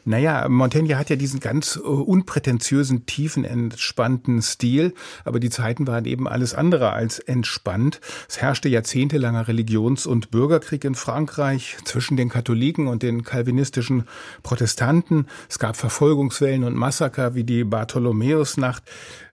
Naja, 0.06 0.48
Montaigne 0.50 0.98
hat 0.98 1.10
ja 1.10 1.16
diesen 1.16 1.40
ganz 1.40 1.76
äh, 1.76 1.80
unprätentiösen, 1.80 3.06
tiefen, 3.06 3.46
entspannten 3.46 4.42
Stil, 4.42 4.94
aber 5.26 5.40
die 5.40 5.50
Zeiten 5.50 5.88
waren 5.88 6.06
eben 6.06 6.28
alles 6.28 6.54
andere 6.54 6.92
als 6.92 7.20
entspannt. 7.20 8.02
Es 8.28 8.42
herrschte 8.42 8.70
jahrzehntelanger 8.70 9.48
Religions- 9.48 10.06
und 10.06 10.32
Bürgerkrieg 10.32 10.84
in 10.84 10.96
Frankreich 10.96 11.78
zwischen 11.86 12.18
den 12.18 12.30
Katholiken 12.30 12.88
und 12.88 13.04
den 13.04 13.24
kalvinistischen 13.24 14.06
Protestanten. 14.44 15.28
Es 15.50 15.60
gab 15.60 15.78
Verfolgungswellen 15.78 16.64
und 16.64 16.76
Massaker 16.76 17.36
wie 17.36 17.44
die 17.44 17.64
Bartholomäusnacht. 17.64 18.84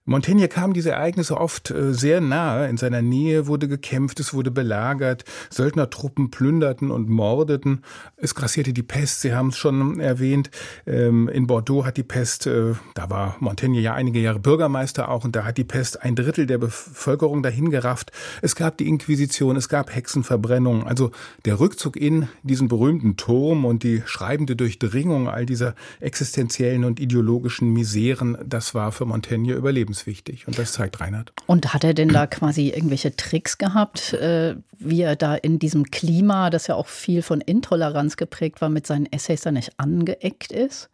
Montaigne 0.07 0.49
kam 0.49 0.73
diese 0.73 0.93
Ereignisse 0.93 1.37
oft 1.37 1.71
äh, 1.71 1.93
sehr 1.93 2.23
nahe. 2.23 2.69
In 2.69 2.79
seiner 2.79 3.03
Nähe 3.03 3.47
wurde 3.47 3.69
gekämpft, 3.69 4.19
es 4.19 4.33
wurde 4.33 4.51
belagert, 4.51 5.25
Söldnertruppen 5.51 6.31
plünderten 6.31 6.91
und 6.91 7.11
mordeten. 7.11 7.83
Es 8.17 8.35
grassierte 8.35 8.73
die 8.73 8.83
Pest, 8.83 9.21
Sie 9.21 9.35
haben 9.35 9.49
es 9.49 9.59
schon 9.59 10.01
erwähnt. 10.01 10.51
Ähm, 10.87 11.29
in 11.29 11.47
Bordeaux 11.47 11.85
hat 11.85 11.99
die 11.99 12.03
Pest, 12.03 12.47
äh, 12.47 12.73
da 12.95 13.11
war 13.11 13.37
Montaigne 13.41 13.79
ja 13.81 13.93
einige 13.93 14.21
Jahre 14.21 14.41
Bürgermeister 14.41 15.11
auch, 15.11 15.25
und 15.25 15.37
da 15.37 15.45
hat 15.45 15.59
die 15.59 15.65
Pest 15.65 16.03
ein 16.03 16.17
Drittel 16.17 16.47
der 16.47 16.59
Bevölkerung 16.59 17.43
dahingerafft. 17.43 18.11
Es 18.41 18.57
gab 18.57 18.79
die 18.79 18.89
Inquisition, 18.89 19.55
es 19.57 19.69
gab 19.69 19.95
Hexenverbrennungen. 19.95 20.87
Also 20.87 21.11
der 21.45 21.61
Rückzug 21.61 21.97
in 21.97 22.27
diesen 22.43 22.69
berühmten 22.69 23.19
Turm 23.19 23.67
und 23.67 23.83
die 23.83 24.03
schreibende 24.07 24.57
Durchdringung 24.57 25.29
all 25.29 25.45
dieser 25.45 25.75
existenziellen 26.01 26.85
und 26.85 27.01
ideologischen 27.01 27.73
Miseren, 27.75 28.39
das 28.45 28.75
war 28.75 28.93
für 28.93 29.05
Montaigne 29.05 29.55
überlebenswichtig 29.91 30.01
lebenswichtig. 30.01 30.47
Und 30.47 30.59
das 30.59 30.73
zeigt 30.73 31.01
Reinhard. 31.01 31.33
Und 31.47 31.75
hat 31.75 31.85
er 31.85 31.95
denn 31.95 32.09
da 32.09 32.27
quasi 32.27 32.69
irgendwelche 32.69 33.15
Tricks 33.17 33.59
gehabt, 33.59 34.13
äh, 34.15 34.57
wie 34.79 35.03
er 35.03 35.17
da 35.17 35.35
in 35.35 35.59
diesem 35.59 35.91
Klima, 35.91 36.51
das 36.51 36.67
ja 36.67 36.75
auch 36.75 36.87
viel 36.87 37.23
von 37.23 37.41
Intoleranz 37.41 38.17
geprägt 38.17 38.61
war, 38.61 38.69
mit 38.69 38.87
seinen 38.87 39.07
Essays 39.07 39.43
da 39.43 39.53
nicht 39.53 39.73
angeeckt 39.79 40.53
ist? 40.53 40.89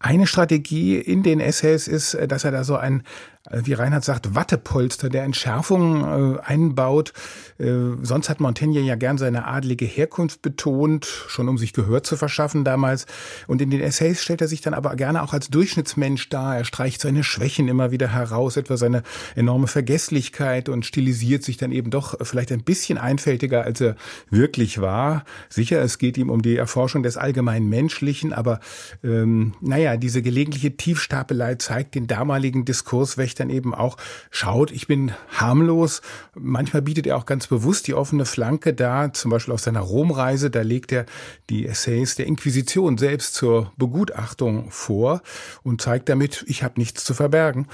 Eine 0.00 0.28
Strategie 0.28 0.96
in 0.96 1.22
den 1.22 1.40
Essays 1.40 1.88
ist, 1.88 2.14
äh, 2.14 2.28
dass 2.28 2.44
er 2.44 2.52
da 2.52 2.64
so 2.64 2.76
ein 2.76 3.02
wie 3.50 3.72
Reinhard 3.72 4.04
sagt, 4.04 4.34
Wattepolster, 4.34 5.08
der 5.08 5.24
Entschärfung 5.24 6.36
äh, 6.36 6.40
einbaut. 6.40 7.12
Äh, 7.58 7.72
sonst 8.02 8.28
hat 8.28 8.40
Montaigne 8.40 8.80
ja 8.80 8.94
gern 8.94 9.18
seine 9.18 9.46
adlige 9.46 9.84
Herkunft 9.84 10.42
betont, 10.42 11.06
schon 11.06 11.48
um 11.48 11.58
sich 11.58 11.72
Gehör 11.72 12.02
zu 12.02 12.16
verschaffen 12.16 12.64
damals. 12.64 13.06
Und 13.46 13.62
in 13.62 13.70
den 13.70 13.80
Essays 13.80 14.22
stellt 14.22 14.40
er 14.40 14.48
sich 14.48 14.60
dann 14.60 14.74
aber 14.74 14.94
gerne 14.96 15.22
auch 15.22 15.32
als 15.32 15.48
Durchschnittsmensch 15.48 16.28
dar. 16.28 16.56
Er 16.56 16.64
streicht 16.64 17.00
seine 17.00 17.24
Schwächen 17.24 17.68
immer 17.68 17.90
wieder 17.90 18.08
heraus, 18.08 18.56
etwa 18.56 18.76
seine 18.76 19.02
enorme 19.34 19.66
Vergesslichkeit 19.66 20.68
und 20.68 20.84
stilisiert 20.84 21.42
sich 21.42 21.56
dann 21.56 21.72
eben 21.72 21.90
doch 21.90 22.14
vielleicht 22.22 22.52
ein 22.52 22.62
bisschen 22.62 22.98
einfältiger, 22.98 23.64
als 23.64 23.80
er 23.80 23.96
wirklich 24.30 24.80
war. 24.80 25.24
Sicher, 25.48 25.80
es 25.80 25.98
geht 25.98 26.18
ihm 26.18 26.30
um 26.30 26.42
die 26.42 26.56
Erforschung 26.56 27.02
des 27.02 27.16
allgemeinen 27.16 27.68
Menschlichen, 27.68 28.32
aber 28.32 28.60
ähm, 29.02 29.54
naja, 29.60 29.96
diese 29.96 30.22
gelegentliche 30.22 30.76
Tiefstapelei 30.76 31.54
zeigt 31.56 31.94
den 31.94 32.06
damaligen 32.06 32.64
Diskurswächter 32.64 33.37
dann 33.40 33.50
eben 33.50 33.74
auch 33.74 33.96
schaut, 34.30 34.70
ich 34.70 34.86
bin 34.86 35.12
harmlos. 35.28 36.02
Manchmal 36.34 36.82
bietet 36.82 37.06
er 37.06 37.16
auch 37.16 37.26
ganz 37.26 37.46
bewusst 37.46 37.86
die 37.86 37.94
offene 37.94 38.24
Flanke 38.24 38.74
da, 38.74 39.12
zum 39.12 39.30
Beispiel 39.30 39.54
auf 39.54 39.60
seiner 39.60 39.80
Romreise, 39.80 40.50
da 40.50 40.62
legt 40.62 40.92
er 40.92 41.06
die 41.50 41.66
Essays 41.66 42.14
der 42.14 42.26
Inquisition 42.26 42.98
selbst 42.98 43.34
zur 43.34 43.72
Begutachtung 43.76 44.70
vor 44.70 45.22
und 45.62 45.80
zeigt 45.80 46.08
damit, 46.08 46.44
ich 46.46 46.62
habe 46.62 46.78
nichts 46.78 47.04
zu 47.04 47.14
verbergen. 47.14 47.66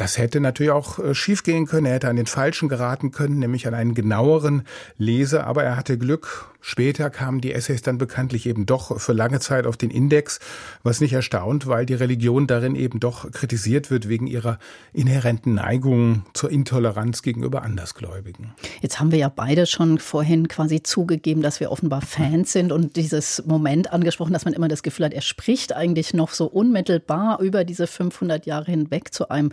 Das 0.00 0.16
hätte 0.16 0.40
natürlich 0.40 0.72
auch 0.72 0.98
äh, 0.98 1.14
schiefgehen 1.14 1.66
können. 1.66 1.84
Er 1.84 1.92
hätte 1.92 2.08
an 2.08 2.16
den 2.16 2.24
Falschen 2.24 2.70
geraten 2.70 3.10
können, 3.10 3.38
nämlich 3.38 3.66
an 3.66 3.74
einen 3.74 3.92
genaueren 3.92 4.62
Leser. 4.96 5.46
Aber 5.46 5.62
er 5.62 5.76
hatte 5.76 5.98
Glück 5.98 6.50
Später 6.60 7.08
kamen 7.08 7.40
die 7.40 7.52
Essays 7.52 7.80
dann 7.80 7.96
bekanntlich 7.96 8.46
eben 8.46 8.66
doch 8.66 9.00
für 9.00 9.14
lange 9.14 9.40
Zeit 9.40 9.66
auf 9.66 9.78
den 9.78 9.90
Index, 9.90 10.40
was 10.82 11.00
nicht 11.00 11.14
erstaunt, 11.14 11.66
weil 11.66 11.86
die 11.86 11.94
Religion 11.94 12.46
darin 12.46 12.74
eben 12.74 13.00
doch 13.00 13.30
kritisiert 13.30 13.90
wird 13.90 14.08
wegen 14.08 14.26
ihrer 14.26 14.58
inhärenten 14.92 15.54
Neigung 15.54 16.24
zur 16.34 16.50
Intoleranz 16.50 17.22
gegenüber 17.22 17.62
Andersgläubigen. 17.62 18.52
Jetzt 18.82 19.00
haben 19.00 19.10
wir 19.10 19.18
ja 19.18 19.32
beide 19.34 19.66
schon 19.66 19.98
vorhin 19.98 20.48
quasi 20.48 20.82
zugegeben, 20.82 21.40
dass 21.40 21.60
wir 21.60 21.70
offenbar 21.70 22.02
Fans 22.02 22.52
sind 22.52 22.72
und 22.72 22.96
dieses 22.96 23.42
Moment 23.46 23.92
angesprochen, 23.92 24.34
dass 24.34 24.44
man 24.44 24.52
immer 24.52 24.68
das 24.68 24.82
Gefühl 24.82 25.06
hat, 25.06 25.14
er 25.14 25.22
spricht 25.22 25.74
eigentlich 25.74 26.12
noch 26.12 26.30
so 26.30 26.44
unmittelbar 26.44 27.40
über 27.40 27.64
diese 27.64 27.86
500 27.86 28.44
Jahre 28.44 28.70
hinweg 28.70 29.14
zu 29.14 29.30
einem. 29.30 29.50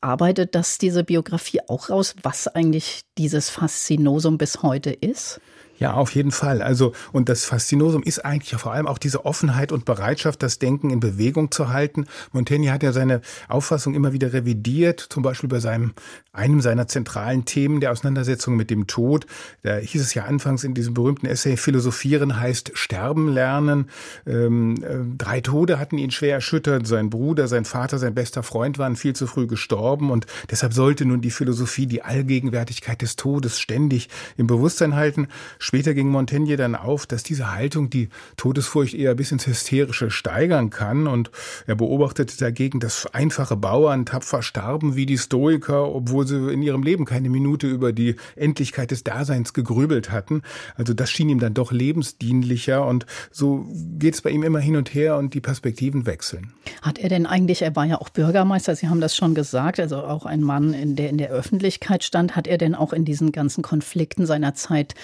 Arbeitet 0.00 0.54
das 0.54 0.78
diese 0.78 1.04
Biografie 1.04 1.60
auch 1.68 1.90
raus, 1.90 2.14
was 2.22 2.48
eigentlich 2.48 3.02
dieses 3.16 3.50
Faszinosum 3.50 4.38
bis 4.38 4.62
heute 4.62 4.90
ist? 4.90 5.40
Ja, 5.78 5.94
auf 5.94 6.14
jeden 6.14 6.32
Fall. 6.32 6.60
Also, 6.60 6.92
und 7.12 7.28
das 7.28 7.44
Faszinosum 7.44 8.02
ist 8.02 8.24
eigentlich 8.24 8.60
vor 8.60 8.72
allem 8.72 8.88
auch 8.88 8.98
diese 8.98 9.24
Offenheit 9.24 9.70
und 9.70 9.84
Bereitschaft, 9.84 10.42
das 10.42 10.58
Denken 10.58 10.90
in 10.90 10.98
Bewegung 10.98 11.52
zu 11.52 11.68
halten. 11.68 12.06
Montaigne 12.32 12.72
hat 12.72 12.82
ja 12.82 12.92
seine 12.92 13.20
Auffassung 13.48 13.94
immer 13.94 14.12
wieder 14.12 14.32
revidiert, 14.32 15.00
zum 15.00 15.22
Beispiel 15.22 15.48
bei 15.48 15.60
seinem, 15.60 15.92
einem 16.32 16.60
seiner 16.60 16.88
zentralen 16.88 17.44
Themen 17.44 17.80
der 17.80 17.92
Auseinandersetzung 17.92 18.56
mit 18.56 18.70
dem 18.70 18.88
Tod. 18.88 19.26
Da 19.62 19.76
hieß 19.76 20.00
es 20.00 20.14
ja 20.14 20.24
anfangs 20.24 20.64
in 20.64 20.74
diesem 20.74 20.94
berühmten 20.94 21.26
Essay, 21.26 21.56
Philosophieren 21.56 22.40
heißt 22.40 22.72
sterben 22.74 23.28
lernen. 23.28 23.88
Ähm, 24.26 24.82
äh, 24.82 25.16
drei 25.16 25.40
Tode 25.40 25.78
hatten 25.78 25.96
ihn 25.96 26.10
schwer 26.10 26.34
erschüttert. 26.34 26.88
Sein 26.88 27.08
Bruder, 27.08 27.46
sein 27.46 27.64
Vater, 27.64 27.98
sein 27.98 28.14
bester 28.14 28.42
Freund 28.42 28.78
waren 28.78 28.96
viel 28.96 29.14
zu 29.14 29.28
früh 29.28 29.46
gestorben 29.46 30.10
und 30.10 30.26
deshalb 30.50 30.72
sollte 30.74 31.04
nun 31.04 31.20
die 31.20 31.30
Philosophie 31.30 31.86
die 31.86 32.02
Allgegenwärtigkeit 32.02 33.00
des 33.00 33.14
Todes 33.14 33.60
ständig 33.60 34.08
im 34.36 34.48
Bewusstsein 34.48 34.96
halten. 34.96 35.28
Später 35.68 35.92
ging 35.92 36.08
Montaigne 36.08 36.56
dann 36.56 36.74
auf, 36.74 37.04
dass 37.04 37.22
diese 37.22 37.52
Haltung 37.54 37.90
die 37.90 38.08
Todesfurcht 38.38 38.94
eher 38.94 39.14
bis 39.14 39.32
ins 39.32 39.46
Hysterische 39.46 40.10
steigern 40.10 40.70
kann 40.70 41.06
und 41.06 41.30
er 41.66 41.74
beobachtete 41.74 42.38
dagegen, 42.38 42.80
dass 42.80 43.04
einfache 43.12 43.54
Bauern 43.54 44.06
tapfer 44.06 44.40
starben 44.40 44.96
wie 44.96 45.04
die 45.04 45.18
Stoiker, 45.18 45.94
obwohl 45.94 46.26
sie 46.26 46.50
in 46.50 46.62
ihrem 46.62 46.82
Leben 46.82 47.04
keine 47.04 47.28
Minute 47.28 47.66
über 47.66 47.92
die 47.92 48.16
Endlichkeit 48.34 48.92
des 48.92 49.04
Daseins 49.04 49.52
gegrübelt 49.52 50.10
hatten. 50.10 50.40
Also 50.76 50.94
das 50.94 51.10
schien 51.10 51.28
ihm 51.28 51.38
dann 51.38 51.52
doch 51.52 51.70
lebensdienlicher 51.70 52.86
und 52.86 53.04
so 53.30 53.66
geht 53.98 54.14
es 54.14 54.22
bei 54.22 54.30
ihm 54.30 54.44
immer 54.44 54.60
hin 54.60 54.74
und 54.74 54.94
her 54.94 55.18
und 55.18 55.34
die 55.34 55.42
Perspektiven 55.42 56.06
wechseln. 56.06 56.54
Hat 56.80 56.98
er 56.98 57.10
denn 57.10 57.26
eigentlich, 57.26 57.60
er 57.60 57.76
war 57.76 57.84
ja 57.84 58.00
auch 58.00 58.08
Bürgermeister, 58.08 58.74
Sie 58.74 58.88
haben 58.88 59.02
das 59.02 59.14
schon 59.14 59.34
gesagt, 59.34 59.80
also 59.80 59.98
auch 59.98 60.24
ein 60.24 60.40
Mann, 60.40 60.96
der 60.96 61.10
in 61.10 61.18
der 61.18 61.28
Öffentlichkeit 61.28 62.04
stand, 62.04 62.36
hat 62.36 62.46
er 62.46 62.56
denn 62.56 62.74
auch 62.74 62.94
in 62.94 63.04
diesen 63.04 63.32
ganzen 63.32 63.60
Konflikten 63.60 64.24
seiner 64.24 64.54
Zeit 64.54 64.94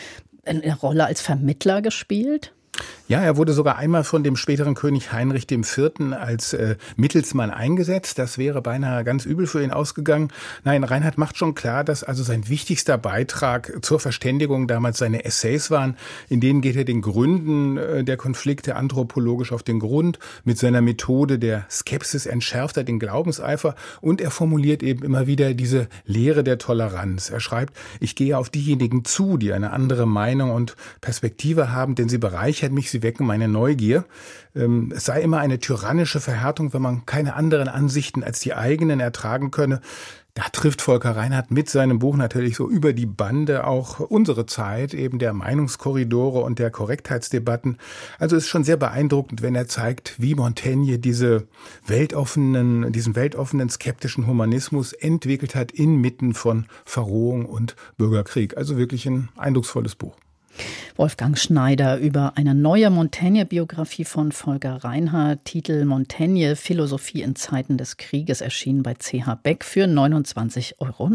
eine 0.46 0.74
Rolle 0.74 1.04
als 1.06 1.20
Vermittler 1.20 1.82
gespielt? 1.82 2.53
Ja, 3.06 3.20
er 3.20 3.36
wurde 3.36 3.52
sogar 3.52 3.76
einmal 3.76 4.02
von 4.02 4.24
dem 4.24 4.34
späteren 4.34 4.74
König 4.74 5.12
Heinrich 5.12 5.50
IV. 5.50 5.90
als 6.12 6.54
äh, 6.54 6.76
Mittelsmann 6.96 7.50
eingesetzt. 7.50 8.18
Das 8.18 8.38
wäre 8.38 8.62
beinahe 8.62 9.04
ganz 9.04 9.26
übel 9.26 9.46
für 9.46 9.62
ihn 9.62 9.72
ausgegangen. 9.72 10.32
Nein, 10.64 10.84
Reinhard 10.84 11.18
macht 11.18 11.36
schon 11.36 11.54
klar, 11.54 11.84
dass 11.84 12.02
also 12.02 12.22
sein 12.22 12.48
wichtigster 12.48 12.96
Beitrag 12.96 13.80
zur 13.82 14.00
Verständigung 14.00 14.68
damals 14.68 14.96
seine 14.96 15.26
Essays 15.26 15.70
waren. 15.70 15.98
In 16.30 16.40
denen 16.40 16.62
geht 16.62 16.76
er 16.76 16.86
den 16.86 17.02
Gründen 17.02 17.76
äh, 17.76 18.04
der 18.04 18.16
Konflikte 18.16 18.74
anthropologisch 18.74 19.52
auf 19.52 19.62
den 19.62 19.80
Grund. 19.80 20.18
Mit 20.44 20.58
seiner 20.58 20.80
Methode 20.80 21.38
der 21.38 21.66
Skepsis 21.70 22.24
entschärft 22.24 22.78
er 22.78 22.84
den 22.84 22.98
Glaubenseifer 22.98 23.74
und 24.00 24.22
er 24.22 24.30
formuliert 24.30 24.82
eben 24.82 25.04
immer 25.04 25.26
wieder 25.26 25.52
diese 25.52 25.88
Lehre 26.06 26.42
der 26.42 26.56
Toleranz. 26.56 27.28
Er 27.28 27.40
schreibt, 27.40 27.76
ich 28.00 28.16
gehe 28.16 28.38
auf 28.38 28.48
diejenigen 28.48 29.04
zu, 29.04 29.36
die 29.36 29.52
eine 29.52 29.72
andere 29.72 30.06
Meinung 30.06 30.52
und 30.52 30.74
Perspektive 31.02 31.70
haben, 31.70 31.96
denn 31.96 32.08
sie 32.08 32.16
bereichert 32.64 32.72
mich 32.72 32.90
sie 32.90 33.02
wecken 33.02 33.26
meine 33.26 33.48
Neugier. 33.48 34.04
Ähm, 34.56 34.92
es 34.96 35.04
sei 35.04 35.20
immer 35.20 35.38
eine 35.38 35.58
tyrannische 35.58 36.20
Verhärtung, 36.20 36.72
wenn 36.72 36.82
man 36.82 37.04
keine 37.04 37.34
anderen 37.34 37.68
Ansichten 37.68 38.24
als 38.24 38.40
die 38.40 38.54
eigenen 38.54 39.00
ertragen 39.00 39.50
könne. 39.50 39.80
Da 40.32 40.44
trifft 40.50 40.80
Volker 40.80 41.14
Reinhardt 41.14 41.50
mit 41.50 41.68
seinem 41.68 41.98
Buch 42.00 42.16
natürlich 42.16 42.56
so 42.56 42.68
über 42.68 42.92
die 42.92 43.06
Bande 43.06 43.66
auch 43.66 44.00
unsere 44.00 44.46
Zeit, 44.46 44.94
eben 44.94 45.18
der 45.18 45.32
Meinungskorridore 45.32 46.40
und 46.40 46.58
der 46.58 46.70
Korrektheitsdebatten. 46.70 47.76
Also 48.18 48.34
ist 48.34 48.48
schon 48.48 48.64
sehr 48.64 48.78
beeindruckend, 48.78 49.42
wenn 49.42 49.54
er 49.54 49.68
zeigt, 49.68 50.14
wie 50.18 50.34
Montaigne 50.34 50.98
diese 50.98 51.46
weltoffenen, 51.86 52.92
diesen 52.92 53.14
weltoffenen 53.14 53.68
skeptischen 53.68 54.26
Humanismus 54.26 54.92
entwickelt 54.92 55.54
hat 55.54 55.70
inmitten 55.70 56.34
von 56.34 56.66
Verrohung 56.84 57.44
und 57.44 57.76
Bürgerkrieg. 57.96 58.56
Also 58.56 58.76
wirklich 58.76 59.06
ein 59.06 59.28
eindrucksvolles 59.36 59.94
Buch. 59.94 60.16
Wolfgang 60.96 61.36
Schneider 61.36 61.98
über 61.98 62.36
eine 62.36 62.54
neue 62.54 62.90
Montaigne-Biografie 62.90 64.04
von 64.04 64.32
Volker 64.32 64.84
Reinhardt, 64.84 65.44
Titel 65.44 65.84
Montaigne, 65.84 66.56
Philosophie 66.56 67.22
in 67.22 67.34
Zeiten 67.34 67.78
des 67.78 67.96
Krieges, 67.96 68.40
erschienen 68.40 68.82
bei 68.82 68.94
CH 68.94 69.34
Beck 69.42 69.64
für 69.64 69.84
29,90 69.84 70.74
Euro. 70.78 71.10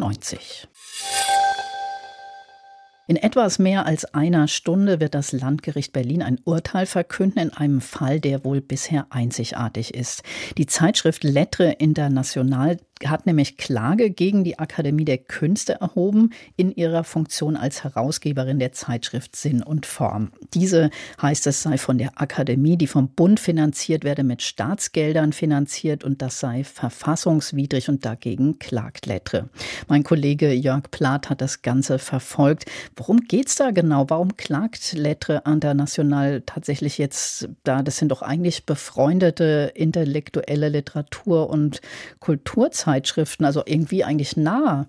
In 3.09 3.15
etwas 3.15 3.57
mehr 3.57 3.87
als 3.87 4.05
einer 4.13 4.47
Stunde 4.47 4.99
wird 4.99 5.15
das 5.15 5.31
Landgericht 5.31 5.93
Berlin 5.93 6.21
ein 6.21 6.39
Urteil 6.45 6.85
verkünden 6.85 7.39
in 7.39 7.51
einem 7.51 7.81
Fall, 7.81 8.19
der 8.19 8.43
wohl 8.45 8.61
bisher 8.61 9.07
einzigartig 9.09 9.95
ist. 9.95 10.21
Die 10.59 10.67
Zeitschrift 10.67 11.23
Lettre 11.23 11.71
International 11.71 12.77
hat 13.05 13.25
nämlich 13.25 13.57
Klage 13.57 14.09
gegen 14.09 14.43
die 14.43 14.59
Akademie 14.59 15.05
der 15.05 15.17
Künste 15.17 15.79
erhoben 15.79 16.31
in 16.57 16.71
ihrer 16.71 17.03
Funktion 17.03 17.55
als 17.55 17.83
Herausgeberin 17.83 18.59
der 18.59 18.73
Zeitschrift 18.73 19.35
Sinn 19.35 19.63
und 19.63 19.85
Form. 19.85 20.31
Diese 20.53 20.89
heißt 21.21 21.47
es 21.47 21.63
sei 21.63 21.77
von 21.77 21.97
der 21.97 22.21
Akademie, 22.21 22.77
die 22.77 22.87
vom 22.87 23.09
Bund 23.09 23.39
finanziert 23.39 24.03
werde, 24.03 24.23
mit 24.23 24.41
Staatsgeldern 24.41 25.31
finanziert 25.31 26.03
und 26.03 26.21
das 26.21 26.39
sei 26.39 26.63
verfassungswidrig 26.63 27.89
und 27.89 28.05
dagegen 28.05 28.59
klagt 28.59 29.05
Lettre. 29.05 29.49
Mein 29.87 30.03
Kollege 30.03 30.51
Jörg 30.51 30.91
Plath 30.91 31.29
hat 31.29 31.41
das 31.41 31.61
Ganze 31.61 31.99
verfolgt. 31.99 32.65
Worum 32.95 33.21
geht's 33.21 33.55
da 33.55 33.71
genau? 33.71 34.09
Warum 34.09 34.35
klagt 34.35 34.93
Lettre 34.93 35.43
International 35.45 36.41
tatsächlich 36.45 36.97
jetzt 36.97 37.47
da? 37.63 37.81
Das 37.81 37.97
sind 37.97 38.09
doch 38.09 38.21
eigentlich 38.21 38.65
befreundete 38.65 39.71
intellektuelle 39.73 40.69
Literatur- 40.69 41.49
und 41.49 41.81
Kulturzeitschriften. 42.19 42.88
Zeitschriften, 42.89 43.45
also 43.45 43.61
irgendwie 43.65 44.03
eigentlich 44.03 44.35
nah. 44.35 44.87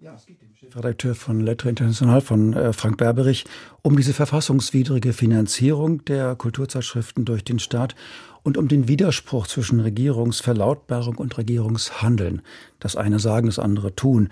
Ja, 0.00 0.14
es 0.14 0.26
geht 0.26 0.40
dem 0.40 0.54
Chefredakteur 0.54 1.14
von 1.14 1.40
Lettre 1.40 1.68
International, 1.68 2.20
von 2.20 2.54
äh, 2.54 2.72
Frank 2.72 2.98
Berberich, 2.98 3.44
um 3.82 3.96
diese 3.96 4.14
verfassungswidrige 4.14 5.12
Finanzierung 5.12 6.04
der 6.04 6.36
Kulturzeitschriften 6.36 7.24
durch 7.24 7.42
den 7.42 7.58
Staat 7.58 7.96
und 8.42 8.56
um 8.56 8.68
den 8.68 8.88
Widerspruch 8.88 9.48
zwischen 9.48 9.80
Regierungsverlautbarung 9.80 11.16
und 11.16 11.36
Regierungshandeln. 11.36 12.42
Das 12.78 12.96
eine 12.96 13.18
sagen, 13.18 13.46
das 13.46 13.58
andere 13.58 13.94
tun. 13.94 14.28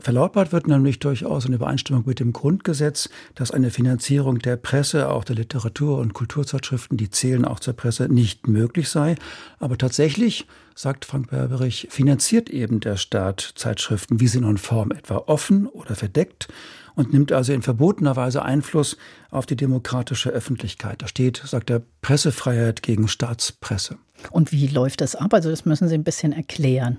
Verlautbart 0.00 0.52
wird 0.52 0.68
nämlich 0.68 1.00
durchaus 1.00 1.44
in 1.44 1.52
Übereinstimmung 1.52 2.04
mit 2.06 2.20
dem 2.20 2.32
Grundgesetz, 2.32 3.08
dass 3.34 3.50
eine 3.50 3.70
Finanzierung 3.70 4.38
der 4.38 4.56
Presse, 4.56 5.10
auch 5.10 5.24
der 5.24 5.36
Literatur- 5.36 5.98
und 5.98 6.14
Kulturzeitschriften, 6.14 6.96
die 6.96 7.10
zählen 7.10 7.44
auch 7.44 7.58
zur 7.58 7.74
Presse, 7.74 8.08
nicht 8.08 8.46
möglich 8.46 8.88
sei. 8.88 9.16
Aber 9.58 9.76
tatsächlich, 9.76 10.46
sagt 10.74 11.04
Frank 11.04 11.30
Berberich, 11.30 11.88
finanziert 11.90 12.48
eben 12.48 12.78
der 12.78 12.96
Staat 12.96 13.52
Zeitschriften 13.56 14.20
wie 14.20 14.28
Sinn 14.28 14.44
und 14.44 14.60
Form 14.60 14.92
etwa 14.92 15.16
offen 15.26 15.66
oder 15.66 15.96
verdeckt 15.96 16.48
und 16.94 17.12
nimmt 17.12 17.32
also 17.32 17.52
in 17.52 17.62
verbotener 17.62 18.14
Weise 18.14 18.42
Einfluss 18.42 18.96
auf 19.30 19.46
die 19.46 19.56
demokratische 19.56 20.30
Öffentlichkeit. 20.30 21.02
Da 21.02 21.08
steht, 21.08 21.42
sagt 21.44 21.70
er, 21.70 21.82
Pressefreiheit 22.02 22.82
gegen 22.82 23.08
Staatspresse. 23.08 23.98
Und 24.30 24.52
wie 24.52 24.68
läuft 24.68 25.00
das 25.00 25.16
ab? 25.16 25.34
Also 25.34 25.50
das 25.50 25.64
müssen 25.64 25.88
Sie 25.88 25.94
ein 25.94 26.04
bisschen 26.04 26.32
erklären. 26.32 26.98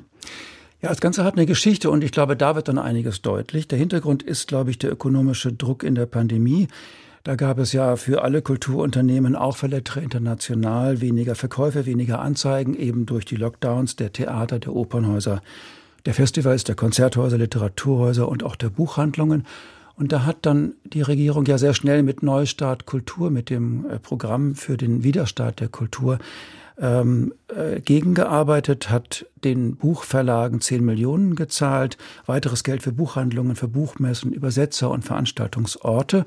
Ja, 0.82 0.88
das 0.88 1.02
Ganze 1.02 1.26
hat 1.26 1.36
eine 1.36 1.46
Geschichte 1.46 1.90
und 1.90 2.06
ich 2.06 2.14
glaube, 2.14 2.38
da 2.38 2.56
wird 2.56 2.70
dann 2.70 2.78
einiges 2.78 3.22
deutlich. 3.22 3.68
Der 3.68 3.78
Hintergrund 3.78 4.24
ist, 4.24 4.48
glaube 4.48 4.72
ich, 4.72 4.80
der 4.80 4.92
ökonomische 4.92 5.52
Druck 5.52 5.84
in 5.84 5.94
der 5.94 6.06
Pandemie. 6.06 6.70
Da 7.24 7.36
gab 7.36 7.60
es 7.60 7.74
ja 7.74 7.98
für 7.98 8.24
alle 8.24 8.42
Kulturunternehmen, 8.42 9.36
auch 9.36 9.58
für 9.58 9.68
Lettre 9.68 10.00
International, 10.00 11.02
weniger 11.02 11.36
Verkäufe, 11.36 11.86
weniger 11.86 12.20
Anzeigen, 12.20 12.76
eben 12.76 13.06
durch 13.06 13.26
die 13.26 13.36
Lockdowns 13.36 13.98
der 13.98 14.14
Theater, 14.14 14.58
der 14.58 14.74
Opernhäuser, 14.74 15.42
der 16.06 16.14
Festivals, 16.14 16.64
der 16.64 16.76
Konzerthäuser, 16.76 17.38
Literaturhäuser 17.38 18.30
und 18.30 18.44
auch 18.44 18.56
der 18.56 18.70
Buchhandlungen. 18.70 19.46
Und 19.98 20.14
da 20.14 20.26
hat 20.26 20.38
dann 20.44 20.76
die 20.86 21.02
Regierung 21.02 21.46
ja 21.46 21.58
sehr 21.58 21.74
schnell 21.74 22.04
mit 22.04 22.24
Neustart 22.24 22.86
Kultur, 22.86 23.32
mit 23.32 23.50
dem 23.50 23.86
äh, 23.90 24.00
Programm 24.00 24.56
für 24.56 24.78
den 24.78 25.04
Widerstart 25.04 25.60
der 25.60 25.68
Kultur, 25.68 26.20
ähm, 26.80 27.34
äh, 27.48 27.82
gegengearbeitet, 27.82 28.90
hat 28.90 29.26
den 29.44 29.76
Buchverlagen 29.76 30.62
10 30.62 30.84
Millionen 30.84 31.36
gezahlt, 31.36 31.98
weiteres 32.26 32.64
Geld 32.64 32.84
für 32.84 32.92
Buchhandlungen, 32.92 33.56
für 33.56 33.68
Buchmessen, 33.68 34.32
Übersetzer 34.32 34.90
und 34.90 35.04
Veranstaltungsorte, 35.04 36.26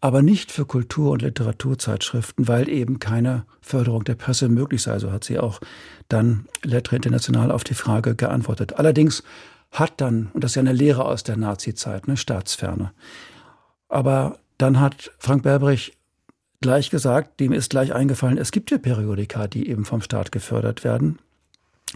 aber 0.00 0.22
nicht 0.22 0.50
für 0.50 0.64
Kultur- 0.64 1.12
und 1.12 1.22
Literaturzeitschriften, 1.22 2.48
weil 2.48 2.68
eben 2.68 2.98
keine 2.98 3.44
Förderung 3.60 4.04
der 4.04 4.14
Presse 4.14 4.48
möglich 4.48 4.82
sei. 4.82 4.98
So 4.98 5.12
hat 5.12 5.24
sie 5.24 5.38
auch 5.38 5.60
dann 6.08 6.46
Lettre 6.62 6.96
International 6.96 7.50
auf 7.50 7.64
die 7.64 7.74
Frage 7.74 8.14
geantwortet. 8.14 8.78
Allerdings 8.78 9.22
hat 9.70 10.00
dann, 10.00 10.30
und 10.32 10.42
das 10.42 10.52
ist 10.52 10.54
ja 10.56 10.60
eine 10.60 10.72
Lehre 10.72 11.04
aus 11.04 11.22
der 11.22 11.36
Nazi-Zeit, 11.36 12.08
eine 12.08 12.16
Staatsferne. 12.16 12.92
Aber 13.88 14.38
dann 14.56 14.80
hat 14.80 15.10
Frank 15.18 15.42
Berbrich 15.42 15.96
gleich 16.60 16.90
gesagt, 16.90 17.40
dem 17.40 17.52
ist 17.52 17.70
gleich 17.70 17.94
eingefallen, 17.94 18.38
es 18.38 18.52
gibt 18.52 18.70
ja 18.70 18.78
Periodika, 18.78 19.46
die 19.46 19.68
eben 19.68 19.84
vom 19.84 20.02
Staat 20.02 20.30
gefördert 20.30 20.84
werden. 20.84 21.18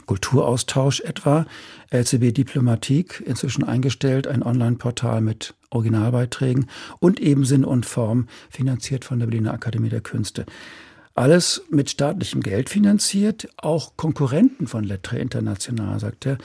Kulturaustausch 0.06 1.00
etwa, 1.00 1.46
LCB 1.90 2.32
Diplomatik, 2.34 3.22
inzwischen 3.24 3.62
eingestellt, 3.62 4.26
ein 4.26 4.42
Online-Portal 4.42 5.20
mit 5.20 5.54
Originalbeiträgen 5.70 6.68
und 6.98 7.20
eben 7.20 7.44
Sinn 7.44 7.64
und 7.64 7.86
Form, 7.86 8.26
finanziert 8.50 9.04
von 9.04 9.20
der 9.20 9.26
Berliner 9.26 9.52
Akademie 9.52 9.90
der 9.90 10.00
Künste. 10.00 10.46
Alles 11.14 11.62
mit 11.70 11.90
staatlichem 11.90 12.40
Geld 12.40 12.70
finanziert, 12.70 13.48
auch 13.56 13.96
Konkurrenten 13.96 14.66
von 14.66 14.82
Lettre 14.82 15.18
International, 15.18 16.00
sagt 16.00 16.26
er. 16.26 16.38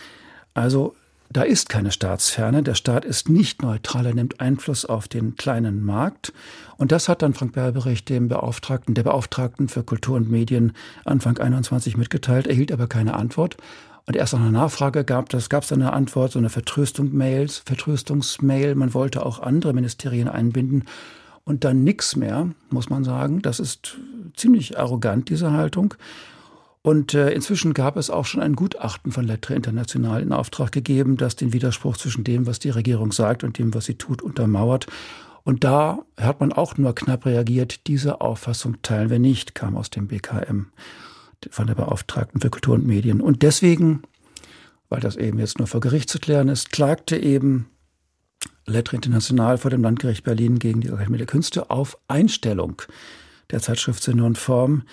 Also 0.53 0.95
da 1.31 1.43
ist 1.43 1.69
keine 1.69 1.91
Staatsferne. 1.91 2.63
Der 2.63 2.73
Staat 2.73 3.05
ist 3.05 3.29
nicht 3.29 3.61
neutral. 3.61 4.07
Er 4.07 4.15
nimmt 4.15 4.39
Einfluss 4.39 4.85
auf 4.85 5.07
den 5.07 5.35
kleinen 5.35 5.85
Markt. 5.85 6.33
Und 6.77 6.91
das 6.91 7.07
hat 7.07 7.21
dann 7.21 7.35
Frank 7.35 7.53
Berberich 7.53 8.03
dem 8.03 8.29
Beauftragten, 8.29 8.95
der 8.95 9.03
Beauftragten 9.03 9.69
für 9.69 9.83
Kultur 9.83 10.15
und 10.15 10.31
Medien 10.31 10.73
Anfang 11.05 11.37
21 11.37 11.97
mitgeteilt, 11.97 12.47
erhielt 12.47 12.71
aber 12.71 12.87
keine 12.87 13.13
Antwort. 13.13 13.57
Und 14.07 14.15
erst 14.15 14.33
nach 14.33 14.39
einer 14.39 14.51
Nachfrage 14.51 15.03
gab 15.03 15.31
es 15.31 15.71
eine 15.71 15.93
Antwort, 15.93 16.31
so 16.31 16.39
eine 16.39 16.49
Vertröstung-Mails, 16.49 17.61
Vertröstungsmail. 17.63 18.73
Man 18.73 18.95
wollte 18.95 19.23
auch 19.23 19.39
andere 19.39 19.73
Ministerien 19.73 20.27
einbinden. 20.27 20.85
Und 21.43 21.63
dann 21.63 21.83
nichts 21.83 22.15
mehr, 22.15 22.49
muss 22.71 22.89
man 22.89 23.03
sagen. 23.03 23.43
Das 23.43 23.59
ist 23.59 23.97
ziemlich 24.35 24.79
arrogant, 24.79 25.29
diese 25.29 25.51
Haltung. 25.51 25.93
Und 26.81 27.13
äh, 27.13 27.31
inzwischen 27.31 27.73
gab 27.73 27.97
es 27.97 28.09
auch 28.09 28.25
schon 28.25 28.41
ein 28.41 28.55
Gutachten 28.55 29.11
von 29.11 29.25
Lettre 29.25 29.53
International 29.53 30.21
in 30.21 30.31
Auftrag 30.31 30.71
gegeben, 30.71 31.17
das 31.17 31.35
den 31.35 31.51
Widerspruch 31.51 31.97
zwischen 31.97 32.23
dem, 32.23 32.47
was 32.47 32.59
die 32.59 32.69
Regierung 32.69 33.11
sagt 33.11 33.43
und 33.43 33.57
dem, 33.57 33.73
was 33.73 33.85
sie 33.85 33.95
tut, 33.95 34.21
untermauert. 34.21 34.87
Und 35.43 35.63
da 35.63 35.99
hat 36.17 36.39
man 36.39 36.53
auch 36.53 36.77
nur 36.77 36.95
knapp 36.95 37.25
reagiert, 37.25 37.87
diese 37.87 38.21
Auffassung 38.21 38.81
teilen 38.81 39.09
wir 39.09 39.19
nicht, 39.19 39.55
kam 39.55 39.75
aus 39.75 39.89
dem 39.89 40.07
BKM, 40.07 40.67
von 41.49 41.67
der 41.67 41.75
Beauftragten 41.75 42.39
für 42.39 42.49
Kultur 42.49 42.75
und 42.75 42.87
Medien. 42.87 43.19
Und 43.19 43.41
deswegen, 43.41 44.03
weil 44.87 45.01
das 45.01 45.17
eben 45.17 45.39
jetzt 45.39 45.57
nur 45.57 45.67
vor 45.67 45.81
Gericht 45.81 46.09
zu 46.09 46.19
klären 46.19 46.47
ist, 46.47 46.71
klagte 46.71 47.17
eben 47.17 47.69
Lettre 48.65 48.95
International 48.95 49.57
vor 49.57 49.71
dem 49.71 49.81
Landgericht 49.81 50.23
Berlin 50.23 50.59
gegen 50.59 50.81
die 50.81 50.91
Akademie 50.91 51.17
der 51.17 51.27
Künste 51.27 51.69
auf 51.69 51.97
Einstellung 52.07 52.81
der 53.51 53.61
Zeitschrift 53.61 54.03
Sinne 54.03 54.25
und 54.25 54.37
Form 54.37 54.83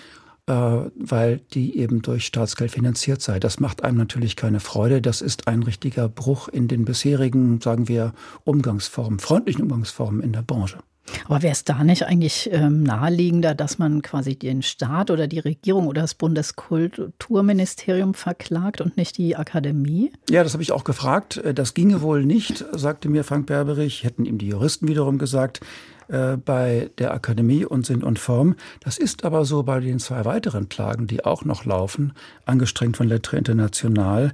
weil 0.47 1.41
die 1.53 1.77
eben 1.77 2.01
durch 2.01 2.25
Staatsgeld 2.25 2.71
finanziert 2.71 3.21
sei. 3.21 3.39
Das 3.39 3.59
macht 3.59 3.83
einem 3.83 3.97
natürlich 3.97 4.35
keine 4.35 4.59
Freude. 4.59 5.01
Das 5.01 5.21
ist 5.21 5.47
ein 5.47 5.63
richtiger 5.63 6.07
Bruch 6.07 6.47
in 6.47 6.67
den 6.67 6.85
bisherigen, 6.85 7.59
sagen 7.61 7.87
wir, 7.87 8.13
Umgangsformen, 8.45 9.19
freundlichen 9.19 9.63
Umgangsformen 9.63 10.21
in 10.21 10.31
der 10.31 10.43
Branche. 10.43 10.79
Aber 11.25 11.41
wäre 11.41 11.53
es 11.53 11.63
da 11.63 11.83
nicht 11.83 12.03
eigentlich 12.03 12.49
ähm, 12.51 12.83
naheliegender, 12.83 13.55
dass 13.55 13.77
man 13.77 14.01
quasi 14.01 14.35
den 14.35 14.61
Staat 14.61 15.11
oder 15.11 15.27
die 15.27 15.39
Regierung 15.39 15.87
oder 15.87 16.01
das 16.01 16.15
Bundeskulturministerium 16.15 18.13
verklagt 18.13 18.81
und 18.81 18.97
nicht 18.97 19.17
die 19.17 19.35
Akademie? 19.35 20.11
Ja, 20.29 20.43
das 20.43 20.53
habe 20.53 20.63
ich 20.63 20.71
auch 20.71 20.83
gefragt. 20.83 21.37
Äh, 21.37 21.53
das 21.53 21.73
ginge 21.73 22.01
wohl 22.01 22.25
nicht, 22.25 22.65
sagte 22.73 23.09
mir 23.09 23.23
Frank 23.23 23.47
Berberich, 23.47 24.03
hätten 24.03 24.25
ihm 24.25 24.37
die 24.37 24.49
Juristen 24.49 24.87
wiederum 24.87 25.17
gesagt. 25.17 25.61
Äh, 26.09 26.37
bei 26.37 26.89
der 26.99 27.13
Akademie 27.13 27.65
und 27.65 27.85
Sinn 27.85 28.01
und 28.01 28.17
Form. 28.17 28.55
Das 28.79 28.97
ist 28.97 29.25
aber 29.25 29.43
so 29.43 29.63
bei 29.63 29.81
den 29.81 29.99
zwei 29.99 30.23
weiteren 30.23 30.69
Klagen, 30.69 31.05
die 31.05 31.25
auch 31.25 31.43
noch 31.43 31.65
laufen, 31.65 32.13
angestrengt 32.45 32.95
von 32.95 33.09
Lettre 33.09 33.35
International, 33.35 34.31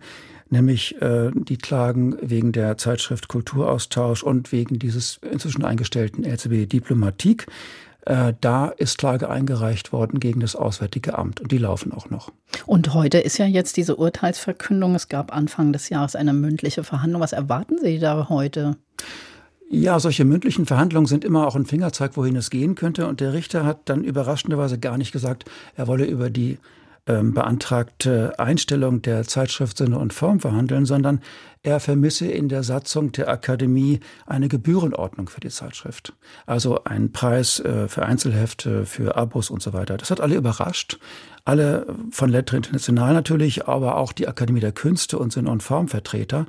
nämlich 0.51 1.01
äh, 1.01 1.31
die 1.33 1.57
Klagen 1.57 2.15
wegen 2.21 2.51
der 2.51 2.77
Zeitschrift 2.77 3.27
Kulturaustausch 3.27 4.21
und 4.21 4.51
wegen 4.51 4.77
dieses 4.77 5.19
inzwischen 5.31 5.65
eingestellten 5.65 6.23
LCB 6.23 6.69
Diplomatik. 6.69 7.47
Äh, 8.05 8.33
da 8.39 8.67
ist 8.67 8.99
Klage 8.99 9.31
eingereicht 9.31 9.91
worden 9.91 10.19
gegen 10.19 10.41
das 10.41 10.55
Auswärtige 10.55 11.17
Amt 11.17 11.41
und 11.41 11.51
die 11.51 11.57
laufen 11.57 11.91
auch 11.91 12.11
noch. 12.11 12.31
Und 12.67 12.93
heute 12.93 13.17
ist 13.17 13.39
ja 13.39 13.47
jetzt 13.47 13.77
diese 13.77 13.95
Urteilsverkündung. 13.95 14.93
Es 14.93 15.09
gab 15.09 15.33
Anfang 15.35 15.73
des 15.73 15.89
Jahres 15.89 16.15
eine 16.15 16.33
mündliche 16.33 16.83
Verhandlung. 16.83 17.23
Was 17.23 17.33
erwarten 17.33 17.79
Sie 17.81 17.97
da 17.97 18.29
heute? 18.29 18.75
Ja, 19.75 19.99
solche 19.99 20.23
mündlichen 20.23 20.67
Verhandlungen 20.67 21.07
sind 21.07 21.25
immer 21.25 21.47
auch 21.47 21.55
ein 21.55 21.65
Fingerzeig, 21.65 22.15
wohin 22.15 22.35
es 22.35 22.51
gehen 22.51 22.75
könnte. 22.75 23.07
Und 23.07 23.21
der 23.21 23.33
Richter 23.33 23.65
hat 23.65 23.89
dann 23.89 24.03
überraschenderweise 24.03 24.77
gar 24.77 24.99
nicht 24.99 25.11
gesagt, 25.11 25.45
er 25.75 25.87
wolle 25.87 26.05
über 26.05 26.29
die 26.29 26.59
ähm, 27.07 27.33
beantragte 27.33 28.37
Einstellung 28.37 29.01
der 29.01 29.23
Zeitschrift 29.23 29.77
Sinne 29.79 29.97
und 29.97 30.13
Form 30.13 30.39
verhandeln, 30.39 30.85
sondern 30.85 31.21
er 31.63 31.79
vermisse 31.79 32.27
in 32.27 32.49
der 32.49 32.61
Satzung 32.61 33.13
der 33.13 33.29
Akademie 33.29 33.99
eine 34.27 34.47
Gebührenordnung 34.47 35.27
für 35.27 35.41
die 35.41 35.49
Zeitschrift. 35.49 36.13
Also 36.45 36.83
einen 36.83 37.11
Preis 37.11 37.59
äh, 37.59 37.87
für 37.87 38.05
Einzelhefte, 38.05 38.85
für 38.85 39.15
Abos 39.15 39.49
und 39.49 39.63
so 39.63 39.73
weiter. 39.73 39.97
Das 39.97 40.11
hat 40.11 40.21
alle 40.21 40.35
überrascht. 40.35 40.99
Alle 41.45 41.87
von 42.11 42.29
Lettre 42.29 42.57
International 42.57 43.15
natürlich, 43.15 43.67
aber 43.67 43.97
auch 43.97 44.13
die 44.13 44.27
Akademie 44.27 44.59
der 44.59 44.71
Künste 44.71 45.17
und 45.17 45.33
Sinne 45.33 45.49
und 45.49 45.63
Formvertreter. 45.63 46.45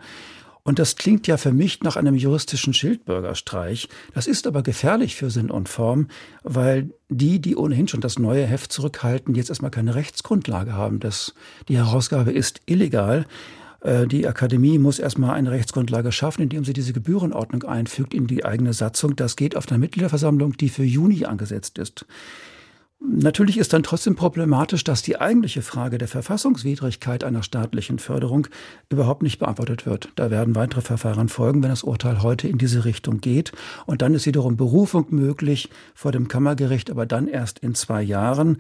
Und 0.66 0.78
das 0.78 0.96
klingt 0.96 1.26
ja 1.26 1.36
für 1.36 1.52
mich 1.52 1.82
nach 1.82 1.96
einem 1.96 2.14
juristischen 2.14 2.72
Schildbürgerstreich. 2.72 3.88
Das 4.14 4.26
ist 4.26 4.46
aber 4.46 4.62
gefährlich 4.62 5.14
für 5.14 5.30
Sinn 5.30 5.50
und 5.50 5.68
Form, 5.68 6.08
weil 6.42 6.90
die, 7.10 7.38
die 7.38 7.54
ohnehin 7.54 7.86
schon 7.86 8.00
das 8.00 8.18
neue 8.18 8.46
Heft 8.46 8.72
zurückhalten, 8.72 9.34
jetzt 9.34 9.50
erstmal 9.50 9.70
keine 9.70 9.94
Rechtsgrundlage 9.94 10.72
haben. 10.72 11.00
Das, 11.00 11.34
die 11.68 11.76
Herausgabe 11.76 12.32
ist 12.32 12.62
illegal. 12.64 13.26
Äh, 13.82 14.06
die 14.06 14.26
Akademie 14.26 14.78
muss 14.78 14.98
erstmal 14.98 15.34
eine 15.34 15.50
Rechtsgrundlage 15.50 16.12
schaffen, 16.12 16.40
indem 16.40 16.64
sie 16.64 16.72
diese 16.72 16.94
Gebührenordnung 16.94 17.64
einfügt 17.64 18.14
in 18.14 18.26
die 18.26 18.46
eigene 18.46 18.72
Satzung. 18.72 19.16
Das 19.16 19.36
geht 19.36 19.56
auf 19.56 19.68
einer 19.68 19.78
Mitgliederversammlung, 19.78 20.56
die 20.56 20.70
für 20.70 20.84
Juni 20.84 21.26
angesetzt 21.26 21.76
ist. 21.76 22.06
Natürlich 23.06 23.58
ist 23.58 23.74
dann 23.74 23.82
trotzdem 23.82 24.16
problematisch, 24.16 24.82
dass 24.82 25.02
die 25.02 25.20
eigentliche 25.20 25.60
Frage 25.60 25.98
der 25.98 26.08
Verfassungswidrigkeit 26.08 27.22
einer 27.22 27.42
staatlichen 27.42 27.98
Förderung 27.98 28.46
überhaupt 28.88 29.22
nicht 29.22 29.38
beantwortet 29.38 29.84
wird. 29.84 30.08
Da 30.16 30.30
werden 30.30 30.54
weitere 30.54 30.80
Verfahren 30.80 31.28
folgen, 31.28 31.62
wenn 31.62 31.68
das 31.68 31.82
Urteil 31.82 32.22
heute 32.22 32.48
in 32.48 32.56
diese 32.56 32.86
Richtung 32.86 33.20
geht. 33.20 33.52
Und 33.84 34.00
dann 34.00 34.14
ist 34.14 34.24
wiederum 34.24 34.56
Berufung 34.56 35.06
möglich 35.10 35.68
vor 35.94 36.12
dem 36.12 36.28
Kammergericht, 36.28 36.90
aber 36.90 37.04
dann 37.04 37.28
erst 37.28 37.58
in 37.58 37.74
zwei 37.74 38.02
Jahren. 38.02 38.56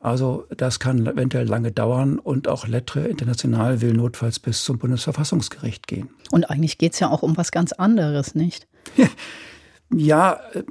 Also 0.00 0.46
das 0.56 0.80
kann 0.80 1.06
eventuell 1.06 1.46
lange 1.46 1.70
dauern 1.70 2.18
und 2.18 2.48
auch 2.48 2.66
Lettre 2.66 3.06
International 3.06 3.80
will 3.80 3.92
notfalls 3.92 4.40
bis 4.40 4.64
zum 4.64 4.78
Bundesverfassungsgericht 4.78 5.86
gehen. 5.86 6.10
Und 6.32 6.50
eigentlich 6.50 6.78
geht 6.78 6.94
es 6.94 7.00
ja 7.00 7.08
auch 7.08 7.22
um 7.22 7.36
was 7.36 7.52
ganz 7.52 7.72
anderes, 7.72 8.34
nicht? 8.34 8.66
Ja, 9.94 10.40
äh, 10.52 10.62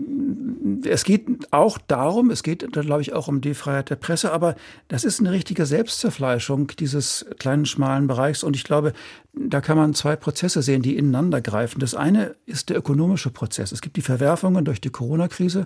es 0.87 1.03
geht 1.05 1.25
auch 1.51 1.77
darum, 1.77 2.29
es 2.29 2.43
geht, 2.43 2.69
glaube 2.71 3.01
ich, 3.01 3.13
auch 3.13 3.27
um 3.27 3.39
die 3.39 3.53
Freiheit 3.53 3.89
der 3.89 3.95
Presse, 3.95 4.31
aber 4.31 4.55
das 4.87 5.03
ist 5.03 5.19
eine 5.19 5.31
richtige 5.31 5.65
Selbstzerfleischung 5.65 6.67
dieses 6.79 7.25
kleinen, 7.39 7.65
schmalen 7.65 8.07
Bereichs. 8.07 8.43
Und 8.43 8.55
ich 8.55 8.63
glaube, 8.63 8.93
da 9.33 9.61
kann 9.61 9.77
man 9.77 9.93
zwei 9.93 10.15
Prozesse 10.15 10.61
sehen, 10.61 10.81
die 10.81 10.97
ineinander 10.97 11.41
greifen. 11.41 11.79
Das 11.79 11.95
eine 11.95 12.35
ist 12.45 12.69
der 12.69 12.77
ökonomische 12.77 13.29
Prozess. 13.29 13.71
Es 13.71 13.81
gibt 13.81 13.95
die 13.95 14.01
Verwerfungen 14.01 14.65
durch 14.65 14.81
die 14.81 14.89
Corona-Krise 14.89 15.65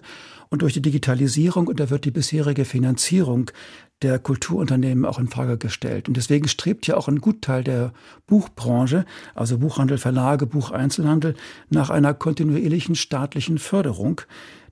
und 0.49 0.61
durch 0.61 0.73
die 0.73 0.81
Digitalisierung 0.81 1.67
und 1.67 1.79
da 1.79 1.89
wird 1.89 2.05
die 2.05 2.11
bisherige 2.11 2.65
Finanzierung 2.65 3.51
der 4.01 4.17
Kulturunternehmen 4.17 5.05
auch 5.05 5.19
in 5.19 5.27
Frage 5.27 5.57
gestellt. 5.57 6.07
Und 6.07 6.15
deswegen 6.17 6.47
strebt 6.47 6.87
ja 6.87 6.95
auch 6.95 7.07
ein 7.07 7.19
Gutteil 7.19 7.63
der 7.63 7.93
Buchbranche, 8.27 9.05
also 9.35 9.57
Buchhandel, 9.57 9.97
Verlage, 9.97 10.45
Bucheinzelhandel, 10.45 11.35
nach 11.69 11.89
einer 11.89 12.13
kontinuierlichen 12.13 12.95
staatlichen 12.95 13.57
Förderung, 13.57 14.21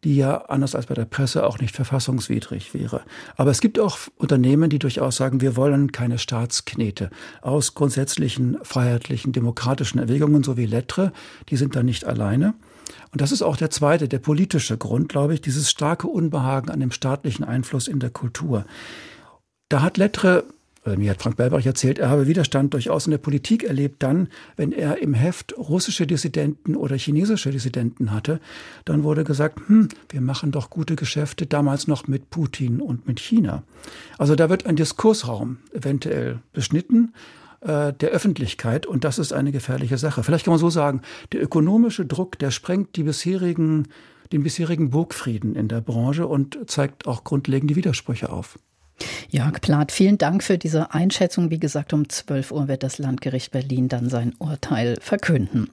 die 0.04 0.16
ja 0.16 0.38
anders 0.46 0.76
als 0.76 0.86
bei 0.86 0.94
der 0.94 1.06
Presse 1.06 1.46
auch 1.46 1.60
nicht 1.60 1.76
verfassungswidrig 1.76 2.74
wäre. 2.74 3.02
Aber 3.36 3.52
es 3.52 3.60
gibt 3.60 3.80
auch 3.80 3.98
Unternehmen, 4.16 4.70
die 4.70 4.80
durchaus 4.80 5.18
sagen, 5.18 5.42
wir 5.42 5.56
wollen 5.56 5.92
keine 5.92 6.20
Staatsknete 6.20 7.10
aus 7.42 7.74
grundsätzlichen 7.74 8.58
freiheitlichen, 8.62 9.34
demokratischen 9.34 10.00
Erwägungen, 10.00 10.44
so 10.44 10.56
wie 10.56 10.66
Lettre, 10.66 11.12
die 11.50 11.58
sind 11.58 11.76
da 11.76 11.84
nicht 11.84 12.06
alleine. 12.06 12.54
Und 13.12 13.22
das 13.22 13.32
ist 13.32 13.42
auch 13.42 13.58
der 13.58 13.70
zweite, 13.70 14.08
der 14.08 14.20
politische 14.20 14.78
Grund, 14.78 15.10
glaube 15.10 15.34
ich, 15.34 15.42
dieses 15.42 15.70
starke 15.70 16.08
Unbehagen 16.08 16.70
an 16.70 16.80
dem 16.80 16.92
staatlichen 16.92 17.44
Einfluss 17.44 17.88
in 17.88 18.00
der 18.00 18.10
Kultur. 18.10 18.66
Da 19.70 19.82
hat 19.82 19.98
Lettre, 19.98 20.46
äh, 20.86 20.96
mir 20.96 21.12
hat 21.12 21.22
Frank 21.22 21.38
Belbach 21.38 21.66
erzählt, 21.66 22.00
er 22.00 22.10
habe 22.10 22.28
Widerstand 22.28 22.74
durchaus 22.74 23.06
in 23.06 23.12
der 23.12 23.18
Politik 23.18 23.64
erlebt, 23.64 24.02
dann, 24.04 24.30
wenn 24.56 24.72
er 24.72 25.02
im 25.02 25.14
Heft 25.14 25.58
russische 25.58 26.08
Dissidenten 26.08 26.76
oder 26.76 26.96
chinesische 26.96 27.52
Dissidenten 27.52 28.12
hatte, 28.12 28.40
dann 28.86 29.04
wurde 29.04 29.24
gesagt, 29.24 29.60
hm, 29.68 29.90
wir 30.10 30.22
machen 30.22 30.52
doch 30.52 30.70
gute 30.70 30.96
Geschäfte, 30.96 31.46
damals 31.46 31.88
noch 31.88 32.08
mit 32.08 32.30
Putin 32.30 32.80
und 32.80 33.08
mit 33.08 33.20
China. 33.20 33.64
Also 34.18 34.36
da 34.36 34.50
wird 34.50 34.66
ein 34.66 34.76
Diskursraum 34.76 35.58
eventuell 35.74 36.40
beschnitten 36.54 37.14
äh, 37.62 37.94
der 37.94 38.10
Öffentlichkeit 38.10 38.86
und 38.86 39.04
das 39.04 39.20
ist 39.20 39.34
eine 39.34 39.52
gefährliche 39.52 39.98
Sache. 39.98 40.24
Vielleicht 40.24 40.46
kann 40.46 40.52
man 40.52 40.60
so 40.60 40.70
sagen, 40.70 41.02
der 41.32 41.42
ökonomische 41.42 42.06
Druck, 42.06 42.38
der 42.40 42.52
sprengt 42.52 42.96
die 42.96 43.04
bisherigen, 43.04 43.88
den 44.32 44.44
bisherigen 44.44 44.90
Burgfrieden 44.90 45.56
in 45.56 45.68
der 45.68 45.82
Branche 45.82 46.28
und 46.28 46.58
zeigt 46.68 47.08
auch 47.08 47.24
grundlegende 47.24 47.76
Widersprüche 47.76 48.32
auf. 48.32 48.60
Jörg 49.30 49.62
Plath, 49.62 49.92
vielen 49.92 50.18
Dank 50.18 50.44
für 50.44 50.58
diese 50.58 50.94
Einschätzung. 50.94 51.50
Wie 51.50 51.60
gesagt, 51.60 51.94
um 51.94 52.10
12 52.10 52.52
Uhr 52.52 52.68
wird 52.68 52.84
das 52.84 52.98
Landgericht 52.98 53.52
Berlin 53.52 53.90
dann 53.90 54.10
sein 54.10 54.34
Urteil 54.40 54.96
verkünden. 55.02 55.70